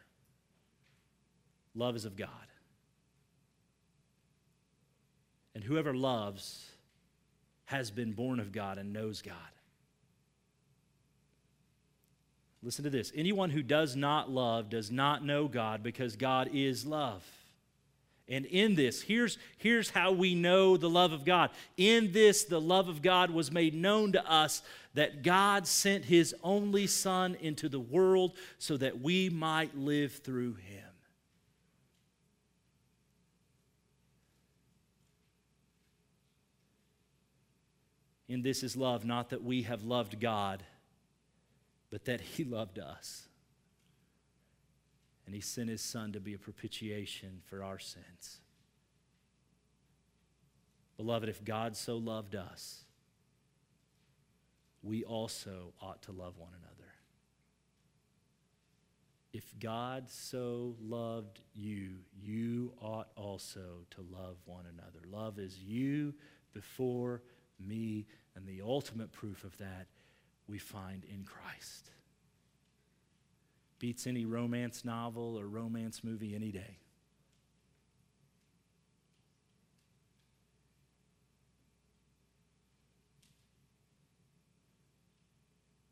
Love 1.75 1.95
is 1.95 2.05
of 2.05 2.15
God. 2.15 2.29
And 5.53 5.63
whoever 5.63 5.93
loves 5.93 6.69
has 7.65 7.91
been 7.91 8.13
born 8.13 8.39
of 8.39 8.51
God 8.51 8.77
and 8.77 8.93
knows 8.93 9.21
God. 9.21 9.35
Listen 12.63 12.83
to 12.85 12.89
this. 12.89 13.11
Anyone 13.15 13.49
who 13.49 13.61
does 13.61 13.95
not 13.95 14.29
love 14.29 14.69
does 14.69 14.89
not 14.89 15.23
know 15.23 15.47
God 15.47 15.83
because 15.83 16.15
God 16.15 16.49
is 16.53 16.85
love. 16.85 17.23
And 18.29 18.45
in 18.45 18.75
this, 18.75 19.01
here's, 19.01 19.37
here's 19.57 19.89
how 19.89 20.11
we 20.11 20.35
know 20.35 20.75
the 20.75 20.89
love 20.89 21.13
of 21.13 21.23
God. 21.23 21.49
In 21.77 22.11
this, 22.11 22.43
the 22.43 22.59
love 22.59 22.89
of 22.89 23.01
God 23.01 23.31
was 23.31 23.51
made 23.51 23.73
known 23.73 24.11
to 24.13 24.31
us 24.31 24.61
that 24.97 25.21
God 25.21 25.67
sent 25.67 26.05
his 26.05 26.33
only 26.41 26.87
Son 26.87 27.37
into 27.39 27.69
the 27.69 27.79
world 27.79 28.35
so 28.57 28.77
that 28.77 28.99
we 28.99 29.29
might 29.29 29.77
live 29.77 30.11
through 30.11 30.55
him. 30.55 30.89
In 38.27 38.41
this 38.41 38.63
is 38.63 38.75
love, 38.75 39.05
not 39.05 39.29
that 39.29 39.43
we 39.43 39.61
have 39.61 39.83
loved 39.83 40.19
God, 40.19 40.63
but 41.91 42.05
that 42.05 42.19
he 42.19 42.43
loved 42.43 42.79
us. 42.79 43.27
And 45.27 45.35
he 45.35 45.41
sent 45.41 45.69
his 45.69 45.81
son 45.81 46.13
to 46.13 46.19
be 46.19 46.33
a 46.33 46.39
propitiation 46.39 47.43
for 47.45 47.63
our 47.63 47.77
sins. 47.77 48.39
Beloved, 50.97 51.29
if 51.29 51.45
God 51.45 51.77
so 51.77 51.97
loved 51.97 52.33
us, 52.33 52.85
we 54.87 55.03
also 55.03 55.73
ought 55.81 56.01
to 56.03 56.11
love 56.11 56.37
one 56.37 56.53
another. 56.53 56.73
If 59.33 59.53
God 59.59 60.09
so 60.09 60.75
loved 60.81 61.41
you, 61.53 61.97
you 62.19 62.73
ought 62.81 63.09
also 63.15 63.85
to 63.91 64.05
love 64.11 64.37
one 64.45 64.65
another. 64.65 65.05
Love 65.11 65.37
is 65.37 65.57
you 65.59 66.13
before 66.53 67.21
me, 67.59 68.07
and 68.35 68.47
the 68.47 68.61
ultimate 68.61 69.11
proof 69.11 69.43
of 69.43 69.55
that 69.57 69.87
we 70.47 70.57
find 70.57 71.03
in 71.05 71.23
Christ 71.23 71.91
beats 73.79 74.07
any 74.07 74.25
romance 74.25 74.83
novel 74.83 75.37
or 75.37 75.45
romance 75.47 76.03
movie 76.03 76.33
any 76.33 76.51
day. 76.51 76.79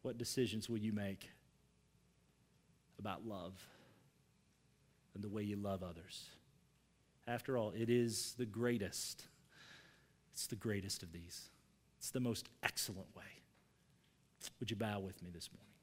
What 0.06 0.20
decisions 0.20 0.70
will 0.70 0.78
you 0.78 0.94
make 0.94 1.32
about 3.00 3.26
love 3.26 3.54
and 5.16 5.24
the 5.24 5.30
way 5.30 5.42
you 5.42 5.56
love 5.56 5.82
others? 5.82 6.26
After 7.28 7.58
all, 7.58 7.72
it 7.72 7.90
is 7.90 8.36
the 8.38 8.46
greatest. 8.46 9.24
It's 10.32 10.46
the 10.46 10.58
greatest 10.58 11.02
of 11.02 11.12
these. 11.12 11.50
It's 11.98 12.12
the 12.12 12.20
most 12.20 12.50
excellent 12.62 13.08
way. 13.16 13.24
Would 14.60 14.70
you 14.70 14.78
bow 14.78 15.00
with 15.00 15.24
me 15.24 15.32
this 15.34 15.50
morning? 15.52 15.75